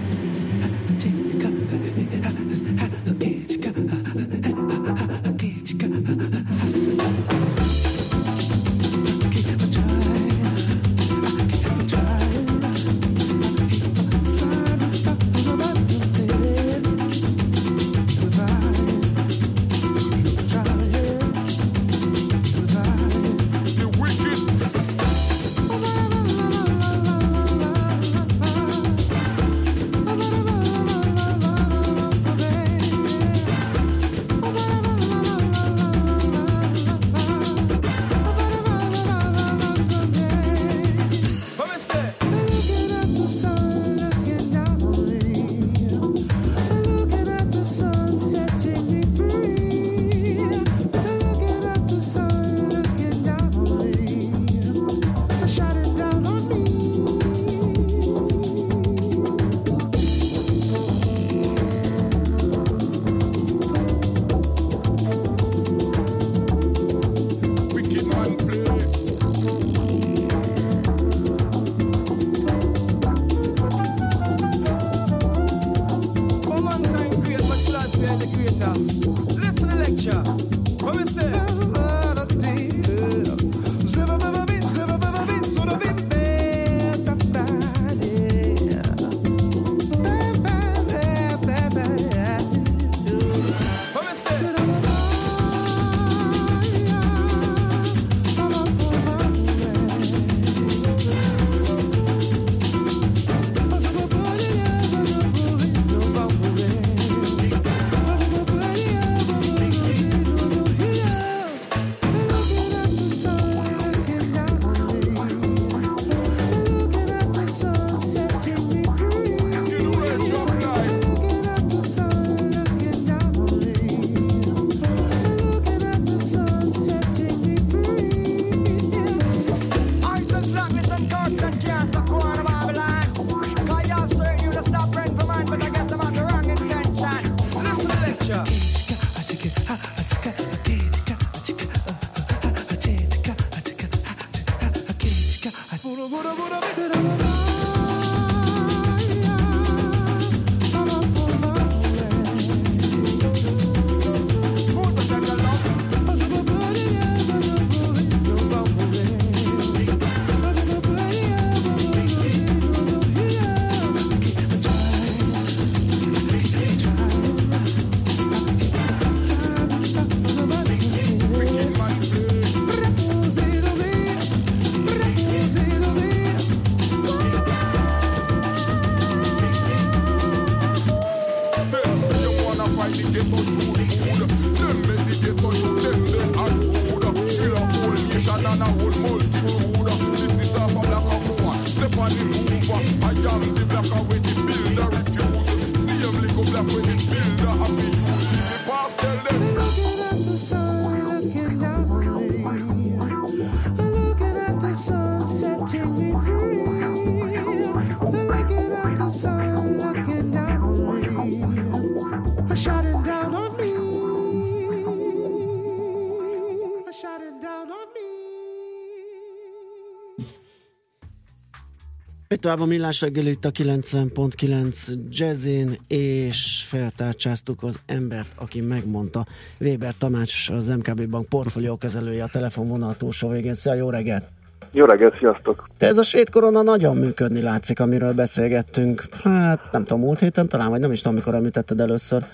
[222.45, 229.25] Tovább a millás reggel itt a 90.9 Jazzin, és feltárcsáztuk az embert, aki megmondta.
[229.59, 233.53] Weber Tamás, az MKB Bank portfólió kezelője a telefonvonal túlsó végén.
[233.53, 234.27] Szia, jó reggelt!
[234.71, 235.69] Jó reggelt, sziasztok!
[235.77, 239.05] De ez a svéd korona nagyon működni látszik, amiről beszélgettünk.
[239.23, 242.25] Hát nem tudom, múlt héten talán, vagy nem is tudom, mikor említetted először.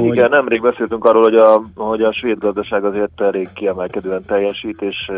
[0.00, 0.04] Hogy...
[0.04, 5.10] Igen, nemrég beszéltünk arról, hogy a, hogy a svéd gazdaság azért elég kiemelkedően teljesít, és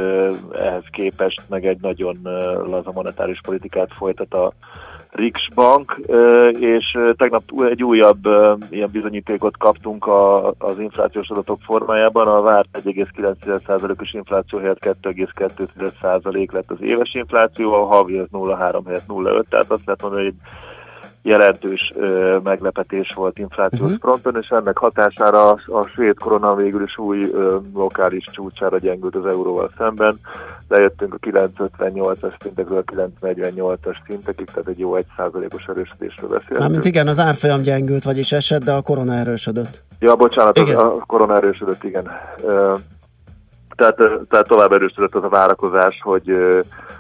[0.53, 2.19] ehhez képest meg egy nagyon
[2.67, 4.53] laza monetáris politikát folytat a
[5.11, 6.01] Riksbank,
[6.61, 8.27] és tegnap egy újabb
[8.71, 10.07] ilyen bizonyítékot kaptunk
[10.59, 12.29] az inflációs adatok formájában.
[12.29, 19.07] A várt 1,9%-os infláció helyett 2,2% lett az éves infláció, a havi az 0,3 helyett
[19.09, 20.35] 0,5, tehát azt lehet mondani, hogy
[21.27, 23.99] jelentős ö, meglepetés volt inflációs uh-huh.
[23.99, 29.17] fronton, és ennek hatására a, a svéd korona végül is új ö, lokális csúcsára gyengült
[29.17, 30.19] az euróval szemben.
[30.69, 32.93] Lejöttünk a 958-as szintekről a
[33.23, 36.59] 948-as szintekig, tehát egy jó 1%-os erősödésről beszélünk.
[36.59, 39.83] Mármint igen, az árfolyam gyengült, vagyis esett, de a korona erősödött.
[39.99, 40.77] Ja, bocsánat, igen.
[40.77, 42.11] a korona erősödött, igen.
[43.77, 43.97] Tehát,
[44.29, 46.33] tehát tovább erősödött az a várakozás, hogy,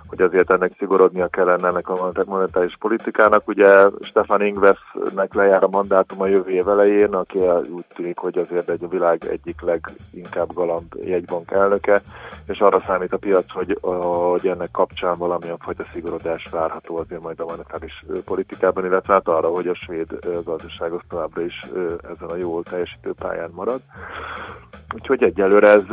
[0.06, 3.48] hogy azért ennek szigorodnia kellene ennek a monetáris politikának.
[3.48, 7.38] Ugye Stefan Ingvesnek lejár a mandátum a jövő év elején, aki
[7.70, 12.02] úgy tűnik, hogy azért egy a világ egyik leginkább galamb jegybank elnöke,
[12.46, 17.40] és arra számít a piac, hogy, hogy ennek kapcsán valamilyen fajta szigorodás várható azért majd
[17.40, 21.60] a monetáris politikában, illetve hát arra, hogy a svéd gazdaság az továbbra is
[22.12, 23.80] ezen a jól teljesítő pályán marad.
[24.94, 25.84] Úgyhogy egyelőre ez,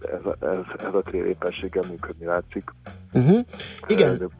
[0.00, 2.70] ez, ez, ez a trélépességgel működni látszik.
[3.12, 3.38] Uh-huh.
[3.86, 4.30] Igen.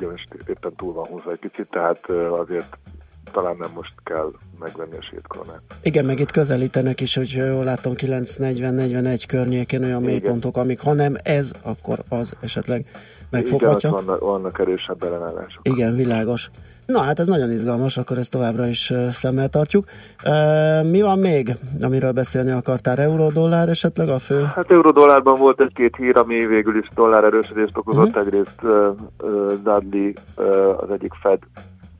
[0.47, 2.79] Éppen túl van húzva egy picit, tehát azért
[3.33, 5.61] talán nem most kell megvenni a sétkoronát.
[5.83, 11.17] Igen, meg itt közelítenek is, hogy jól látom 940-41 környéken olyan mélypontok, amik ha nem
[11.23, 12.87] ez, akkor az esetleg
[13.31, 13.89] megfoghatja.
[13.89, 15.69] Igen, vannak, vannak erősebb ellenállások.
[15.69, 16.51] Igen, világos.
[16.87, 19.85] Na hát ez nagyon izgalmas, akkor ezt továbbra is szemmel tartjuk.
[20.25, 22.99] Uh, mi van még, amiről beszélni akartál?
[22.99, 24.43] Euró-dollár esetleg a fő?
[24.55, 28.07] Hát euró-dollárban volt egy-két hír, ami végül is dollár erősödést okozott.
[28.07, 28.27] Uh-huh.
[28.27, 28.73] Egyrészt uh,
[29.63, 31.39] Dudley, uh, az egyik Fed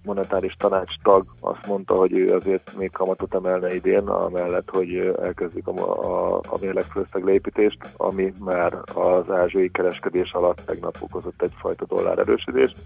[0.05, 5.67] monetáris tanács tag azt mondta, hogy ő azért még kamatot emelne idén, amellett, hogy elkezdik
[5.67, 12.19] a, a, a mérlegfőzteg leépítést, ami már az ázsiai kereskedés alatt tegnap okozott egyfajta dollár
[12.19, 12.77] erősödést.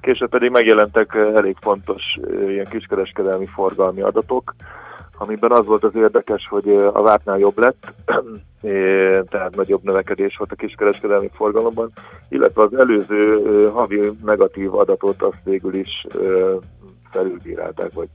[0.00, 2.02] Később pedig megjelentek elég fontos
[2.48, 4.54] ilyen kiskereskedelmi forgalmi adatok,
[5.18, 7.94] amiben az volt az érdekes, hogy a vártnál jobb lett,
[9.30, 11.92] tehát nagyobb növekedés volt a kiskereskedelmi forgalomban,
[12.28, 16.06] illetve az előző havi negatív adatot azt végül is
[17.10, 18.08] felülbírálták, vagy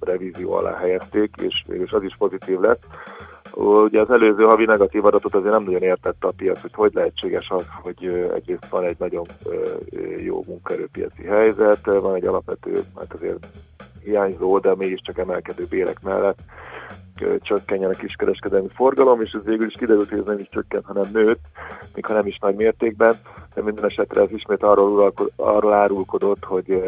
[0.00, 2.82] revízió alá helyezték, és végül az is pozitív lett.
[3.54, 7.48] Ugye az előző havi negatív adatot azért nem nagyon értette a piac, hogy hogy lehetséges
[7.48, 9.26] az, hogy egyrészt van egy nagyon
[10.18, 13.46] jó munkaerőpiaci helyzet, van egy alapvető, hát azért
[14.02, 16.38] hiányzó, de mégiscsak emelkedő bérek mellett
[17.42, 21.08] csökkenjen a kiskereskedelmi forgalom, és ez végül is kiderült, hogy ez nem is csökkent, hanem
[21.12, 21.40] nőtt,
[21.94, 23.16] még ha nem is nagy mértékben,
[23.54, 26.82] de minden esetre ez ismét arról, arról árulkodott, hogy,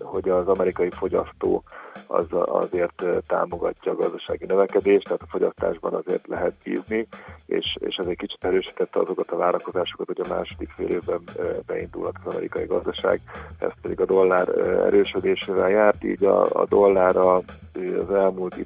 [0.00, 1.64] hogy az amerikai fogyasztó
[2.06, 7.06] az azért támogatja a gazdasági növekedést, tehát a fogyasztásban azért lehet bízni,
[7.46, 11.22] és, és ez egy kicsit erősítette azokat a várakozásokat, hogy a második fél évben
[11.66, 13.20] beindulhat az amerikai gazdaság,
[13.58, 18.56] ez pedig a dollár erősödésével járt, így a, a dollár az elmúlt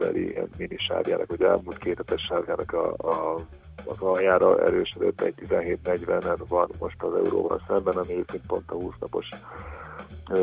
[0.00, 3.36] időszakbeli minisárjának, vagy elmúlt két hetes sárjának a, a
[3.84, 8.92] az aljára erősödött egy 17-40-en van most az euróval szemben, ami őszint pont a 20
[9.00, 9.28] napos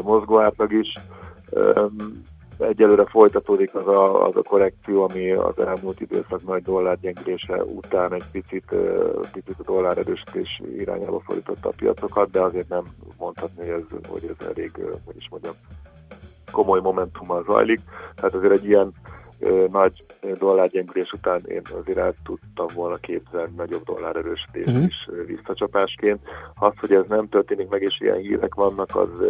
[0.03, 0.93] mozgó átlag is.
[2.57, 8.13] Egyelőre folytatódik az a, az a korrekció, ami az elmúlt időszak nagy dollár gyengülése után
[8.13, 8.75] egy picit,
[9.31, 12.83] picit a dollár erősítés irányába fordította a piacokat, de azért nem
[13.17, 14.71] mondhatni, hogy ez, hogy ez elég,
[15.05, 15.53] hogy is mondjam,
[16.51, 17.79] komoly momentummal zajlik.
[18.15, 18.93] Tehát azért egy ilyen
[19.71, 20.03] nagy
[20.37, 24.83] dollárgyengülés után én azért el tudtam volna képzelni nagyobb dollár erősítés uh-huh.
[24.83, 26.19] is visszacsapásként.
[26.55, 29.23] Az, hogy ez nem történik meg, és ilyen hírek vannak, az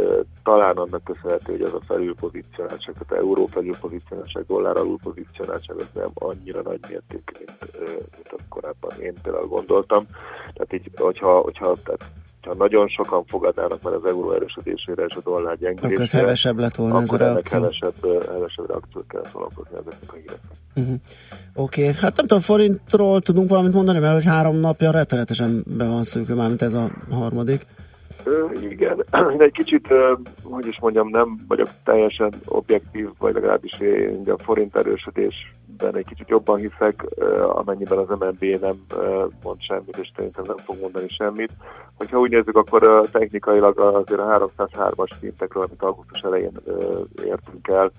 [0.43, 6.61] talán annak köszönhető, hogy az a felülpozícionáltság, tehát euró felülpozícionáltság, dollár alulpozícionáltság, az nem annyira
[6.61, 7.77] nagy mértékű, mint,
[8.15, 10.05] mint azt korábban én például gondoltam.
[10.53, 12.05] Tehát így, hogyha, hogyha tehát
[12.47, 16.59] ha nagyon sokan fogadnának már az euró erősödésére és a dollár gyengülésére, akkor ez hevesebb
[16.59, 17.59] lett volna ez a reakció.
[17.59, 17.93] Hevesebb,
[18.31, 20.51] hevesebb reakciót kell szólalkozni ezeknek a híreknek.
[20.75, 20.95] Uh-huh.
[21.55, 21.93] Oké, okay.
[21.93, 26.33] hát nem tudom, forintról tudunk valamit mondani, mert hogy három napja rettenetesen be van szűkő,
[26.33, 27.65] mármint ez a harmadik.
[28.69, 29.87] Igen, én egy kicsit,
[30.43, 34.75] hogy is mondjam, nem vagyok teljesen objektív, vagy legalábbis én a forint
[35.77, 37.05] erősödésben egy kicsit jobban hiszek,
[37.47, 38.85] amennyiben az MNB nem
[39.43, 41.51] mond semmit, és szerintem nem fog mondani semmit.
[41.97, 46.59] Hogyha úgy nézzük, akkor technikailag azért a 303-as szintekről, amit augusztus elején
[47.25, 47.91] értünk el,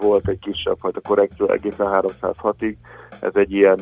[0.00, 2.74] volt egy kisebb fajta korrekció egészen 306-ig.
[3.20, 3.80] Ez egy ilyen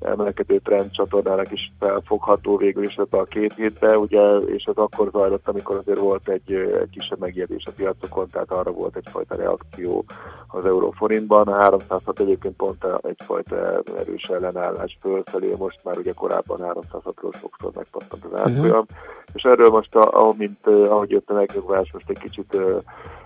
[0.00, 5.08] emelkedő trend csatornának is felfogható végül is ebbe a két hétbe, ugye, és ez akkor
[5.12, 10.04] zajlott, amikor azért volt egy, egy kisebb megijedés a piacokon, tehát arra volt egyfajta reakció
[10.48, 11.48] az euróforintban.
[11.48, 18.24] A 306 egyébként pont egyfajta erős ellenállás fölfelé, most már ugye korábban 306-ról sokszor megpattant
[18.24, 18.86] az árfolyam, uh-huh.
[19.32, 22.56] és erről most, a, mint, ahogy jött a megnyugvás, most egy kicsit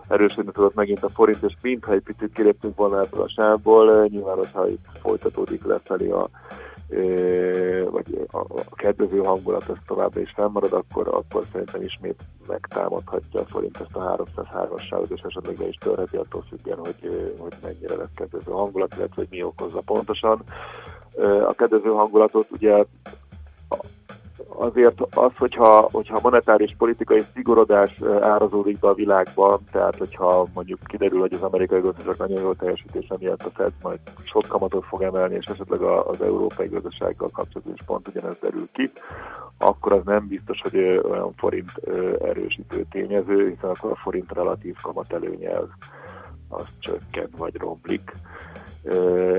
[0.08, 4.36] erősödni tudott megint a forint, és mintha egy picit kiléptünk volna ebből a sávból, nyilván,
[4.36, 6.28] hogyha itt folytatódik lefelé a
[7.90, 13.44] vagy a, a kedvező hangulat ez továbbra is fennmarad, akkor, akkor szerintem ismét megtámadhatja a
[13.44, 17.96] forint ezt a 303-as sávot, és esetleg be is törheti attól függően, hogy, hogy mennyire
[17.96, 20.42] lesz kedvező hangulat, illetve hogy mi okozza pontosan.
[21.48, 22.84] A kedvező hangulatot ugye
[24.48, 31.20] azért az, hogyha, hogyha monetáris politikai szigorodás árazódik be a világban, tehát hogyha mondjuk kiderül,
[31.20, 35.34] hogy az amerikai gazdaság nagyon jól teljesítése miatt a Fed majd sok kamatot fog emelni,
[35.34, 38.90] és esetleg az európai gazdasággal kapcsolatban is pont ugyanez derül ki,
[39.58, 40.76] akkor az nem biztos, hogy
[41.10, 41.70] olyan forint
[42.20, 45.68] erősítő tényező, hiszen akkor a forint relatív kamat előnye az,
[46.48, 48.12] az csökken vagy romlik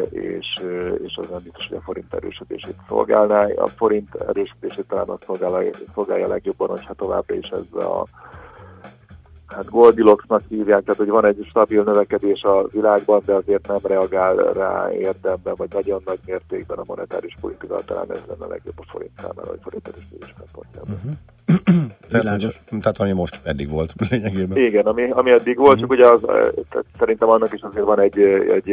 [0.09, 0.59] és,
[1.03, 3.47] és az nem biztos, hogy a forint erősödését szolgálná.
[3.55, 8.05] A forint erősödését talán azt szolgálja, szolgálja legjobban, hogyha továbbra is ez a
[9.49, 14.35] hát Goldilocksnak hívják, tehát hogy van egy stabil növekedés a világban, de azért nem reagál
[14.35, 18.83] rá érdemben, vagy nagyon nagy mértékben a monetáris politika, talán ez lenne a legjobb a
[18.91, 20.95] forint számára, vagy forint erősödés szempontjából.
[20.95, 21.13] Uh-huh.
[22.09, 22.61] Világos.
[22.69, 24.57] Tehát ami most eddig volt lényegében.
[24.57, 25.81] Igen, ami, ami eddig volt, uh-huh.
[25.81, 26.21] csak ugye az,
[26.69, 28.69] tehát szerintem annak is azért van egy, egy,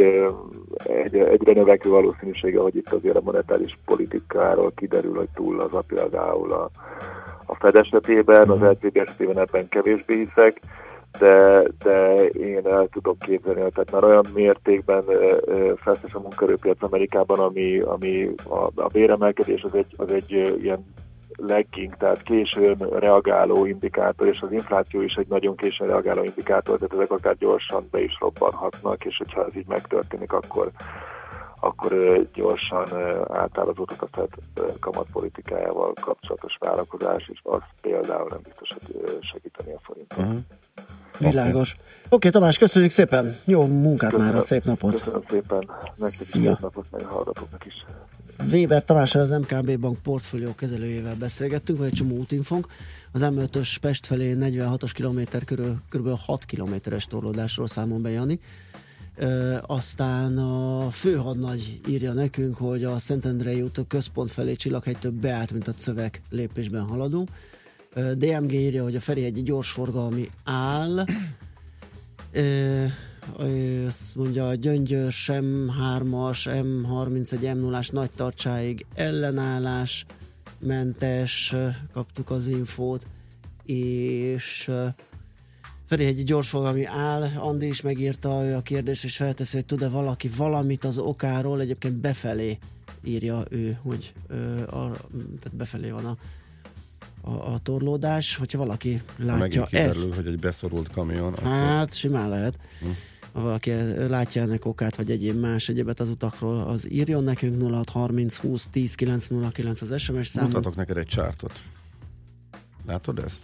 [0.84, 5.82] egy, egyre növekvő valószínűsége, hogy itt azért a monetáris politikáról kiderül, hogy túl az a
[5.86, 6.70] például a
[7.46, 10.60] a Fed esetében, az LCB esetében ebben kevésbé hiszek,
[11.18, 15.04] de, de én el tudok képzelni, tehát már olyan mértékben
[15.76, 20.30] feszes a munkerőpiac Amerikában, ami, ami a, a béremelkedés az egy, az egy
[20.62, 20.84] ilyen
[21.36, 26.94] lagging, tehát későn reagáló indikátor, és az infláció is egy nagyon későn reagáló indikátor, tehát
[26.94, 30.70] ezek akár gyorsan be is robbanhatnak, és hogyha ez így megtörténik, akkor
[31.66, 32.88] akkor gyorsan
[33.28, 34.28] átállazódott a FED
[34.80, 40.18] kamatpolitikájával kapcsolatos vállalkozás, és az például nem biztos, hogy segíteni a forintot.
[40.18, 40.38] Uh-huh.
[41.18, 41.72] Világos.
[41.72, 42.16] Oké, okay.
[42.16, 43.36] okay, Tamás, köszönjük szépen.
[43.44, 44.92] Jó munkát köszönöm, már, a szép napot.
[44.92, 45.70] Köszönöm szépen.
[45.96, 47.84] Nektek szép napot, meg a hallgatóknak is.
[48.52, 52.66] Weber Tamással az MKB Bank portfólió kezelőjével beszélgettünk, vagy egy csomó útinfunk.
[53.12, 56.08] Az M5-ös Pest felé 46-os kilométer körül kb.
[56.26, 58.40] 6 kilométeres torlódásról számol be Jani.
[59.16, 65.68] E, aztán a főhadnagy írja nekünk, hogy a Szentendrei út központ felé Csillaghegytől beállt, mint
[65.68, 67.28] a szöveg lépésben haladunk.
[67.94, 71.04] E, DMG írja, hogy a Ferihegyi gyorsforgalmi áll.
[72.32, 72.92] E,
[73.86, 80.06] azt mondja, a Gyöngyör sem 3-as, M31, M0-as nagy tartsáig ellenállás
[80.58, 81.54] mentes,
[81.92, 83.06] kaptuk az infót,
[83.64, 84.70] és
[85.86, 90.98] Ferihegyi gyorsfogalmi áll, Andi is megírta a kérdést, és felteszi, hogy tud-e valaki valamit az
[90.98, 92.58] okáról, egyébként befelé
[93.04, 94.96] írja ő, hogy ö, a,
[95.40, 96.16] tehát befelé van a,
[97.20, 100.14] a, a torlódás, hogyha valaki látja Megint ezt.
[100.14, 101.32] hogy egy beszorult kamion.
[101.32, 101.48] Akkor...
[101.48, 102.58] Hát, simán lehet.
[102.80, 102.86] Hm.
[103.32, 103.70] Ha valaki
[104.08, 108.94] látja ennek okát, vagy egyéb más egyébet az utakról, az írjon nekünk 0630 20 10
[108.94, 110.52] 909 az SMS számunk.
[110.52, 111.62] Mutatok neked egy csártot.
[112.86, 113.40] Látod ezt?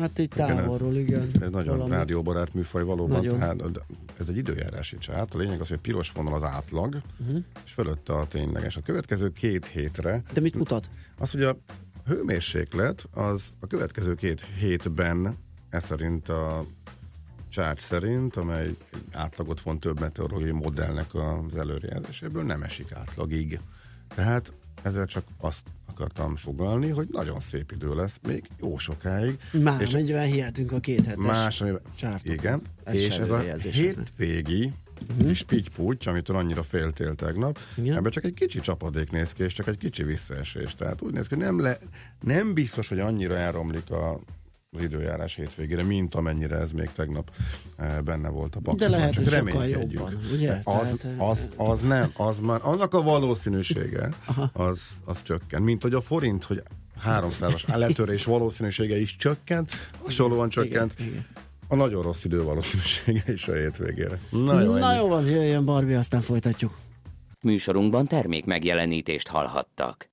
[0.00, 1.30] Hát így távolról, igen.
[1.40, 1.94] Ez nagyon valami.
[1.94, 3.16] rádióbarát műfaj valóban.
[3.16, 3.38] Nagyon.
[3.38, 3.62] Tehát
[4.18, 5.34] ez egy időjárási csárt.
[5.34, 7.42] A lényeg az, hogy piros vonal az átlag, uh-huh.
[7.64, 8.76] és fölötte a tényleges.
[8.76, 10.22] A következő két hétre...
[10.32, 10.88] De mit mutat?
[11.18, 11.56] Az, hogy a
[12.06, 15.36] hőmérséklet az a következő két hétben,
[15.70, 16.64] ez szerint a
[17.48, 18.74] csárt szerint, amely
[19.12, 23.60] átlagot von több meteorológiai modellnek az előrejelzéséből, nem esik átlagig.
[24.14, 24.52] Tehát
[24.84, 29.38] ezzel csak azt akartam fogalni, hogy nagyon szép idő lesz, még jó sokáig.
[29.52, 31.80] Már és mennyivel hihetünk a két hetes más, amiben,
[32.22, 34.72] Igen, ez és ez a hétvégi
[35.08, 35.28] uh-huh.
[35.28, 35.68] és pitty
[36.04, 37.96] amitől annyira féltél tegnap, Igen.
[37.96, 40.74] ebben csak egy kicsi csapadék néz ki, és csak egy kicsi visszaesés.
[40.74, 41.78] Tehát úgy néz ki, nem, le,
[42.20, 44.20] nem biztos, hogy annyira elromlik a,
[44.74, 47.30] az időjárás hétvégére, mint amennyire ez még tegnap
[47.76, 48.90] eh, benne volt a pakliban.
[48.90, 50.60] De lehet, hogy sokkal jobban, ugye?
[50.64, 54.08] Az, Tehát, az, az, nem, az már, annak a valószínűsége
[54.52, 56.62] az, az csökken, mint hogy a forint, hogy
[57.06, 59.70] 300-as letörés valószínűsége is csökkent,
[60.02, 60.92] hasonlóan csökkent.
[60.98, 61.26] Igen, igen.
[61.68, 64.18] A nagyon rossz idő valószínűsége is a hétvégére.
[64.30, 66.76] Na jó, Na jó van, jöjjön Barbie, aztán folytatjuk.
[67.40, 70.08] Műsorunkban termék megjelenítést hallhattak.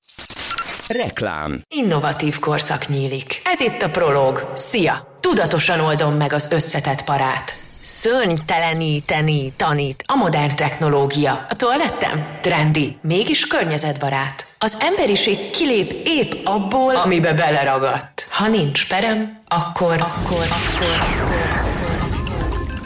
[0.91, 1.61] Reklám.
[1.75, 3.41] Innovatív korszak nyílik.
[3.43, 4.51] Ez itt a Prolog.
[4.55, 5.17] Szia!
[5.19, 7.55] Tudatosan oldom meg az összetett parát.
[7.81, 11.45] Szörnyteleníteni tanít a modern technológia.
[11.49, 14.47] A toalettem trendi, mégis környezetbarát.
[14.57, 18.27] Az emberiség kilép épp abból, amibe beleragadt.
[18.29, 21.30] Ha nincs perem, akkor, akkor, akkor, akkor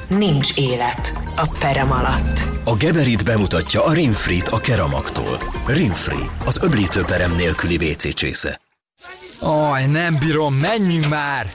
[0.08, 2.44] nincs élet a perem alatt.
[2.64, 5.38] A Geberit bemutatja a Rinfrit a Keramaktól.
[5.66, 8.60] Rinfri, az öblítőperem nélküli WC csésze.
[9.40, 11.46] Aj, nem bírom, menjünk már!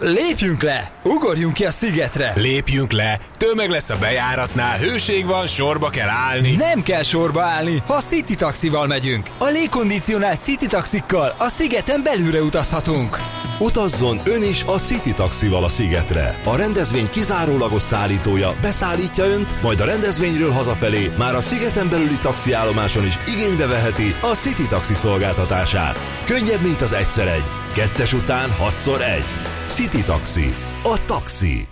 [0.00, 0.90] Lépjünk le!
[1.02, 2.32] Ugorjunk ki a szigetre!
[2.36, 3.18] Lépjünk le!
[3.36, 6.56] Tömeg lesz a bejáratnál, hőség van, sorba kell állni.
[6.56, 9.30] Nem kell sorba állni, ha City taxival megyünk.
[9.38, 13.37] A légkondicionált City taxikkal a szigeten belülre utazhatunk.
[13.60, 16.40] Utazzon ön is a City taxival a szigetre.
[16.44, 23.06] A rendezvény kizárólagos szállítója beszállítja önt, majd a rendezvényről hazafelé már a szigeten belüli taxiállomáson
[23.06, 25.98] is igénybe veheti a City taxi szolgáltatását.
[26.24, 27.46] Könnyebb, mint az egyszer egy.
[27.74, 29.26] Kettes után hatszor egy.
[29.68, 30.54] City Taxi.
[30.82, 31.66] A taxi.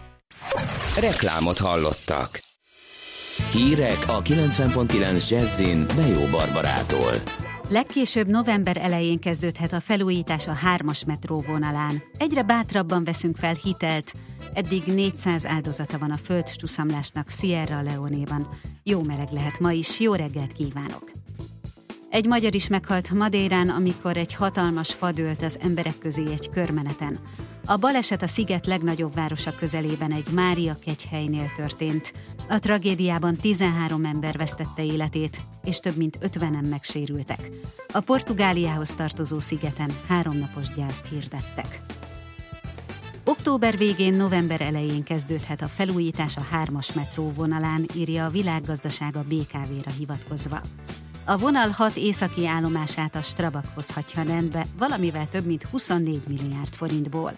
[1.01, 2.41] Reklámot hallottak.
[3.51, 7.13] Hírek a 90.9 Jazzin Bejó Barbarától.
[7.69, 12.03] Legkésőbb november elején kezdődhet a felújítás a hármas metró vonalán.
[12.19, 14.13] Egyre bátrabban veszünk fel hitelt.
[14.55, 18.49] Eddig 400 áldozata van a földcsúszamlásnak Sierra Leone-ban.
[18.83, 21.13] Jó meleg lehet ma is, jó reggelt kívánok!
[22.11, 27.19] Egy magyar is meghalt Madérán, amikor egy hatalmas fa dőlt az emberek közé egy körmeneten.
[27.65, 32.13] A baleset a sziget legnagyobb városa közelében egy Mária kegyhelynél történt.
[32.49, 37.51] A tragédiában 13 ember vesztette életét, és több mint 50-en megsérültek.
[37.93, 41.81] A Portugáliához tartozó szigeten háromnapos gyászt hirdettek.
[43.25, 49.91] Október végén, november elején kezdődhet a felújítás a hármas metró vonalán, írja a világgazdasága BKV-ra
[49.99, 50.61] hivatkozva.
[51.25, 57.33] A vonal 6 északi állomását a Strabag hozhatja rendbe, valamivel több mint 24 milliárd forintból.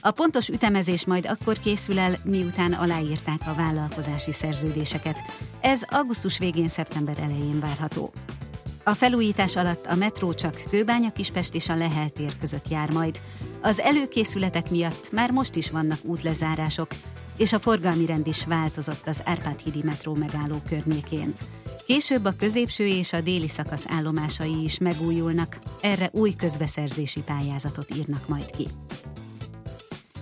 [0.00, 5.18] A pontos ütemezés majd akkor készül el, miután aláírták a vállalkozási szerződéseket.
[5.60, 8.12] Ez augusztus végén, szeptember elején várható.
[8.82, 13.20] A felújítás alatt a metró csak Kőbánya Kispest és a Lehel tér között jár majd.
[13.60, 16.88] Az előkészületek miatt már most is vannak útlezárások,
[17.36, 21.34] és a forgalmi rend is változott az Árpád-hídi metró megálló környékén.
[21.86, 28.28] Később a középső és a déli szakasz állomásai is megújulnak, erre új közbeszerzési pályázatot írnak
[28.28, 28.68] majd ki.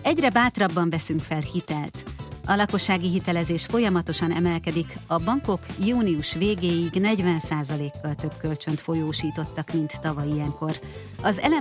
[0.07, 2.05] Egyre bátrabban veszünk fel hitelt.
[2.47, 10.29] A lakossági hitelezés folyamatosan emelkedik, a bankok június végéig 40%-kal több kölcsönt folyósítottak, mint tavaly
[10.29, 10.81] ilyenkor.
[11.23, 11.39] Az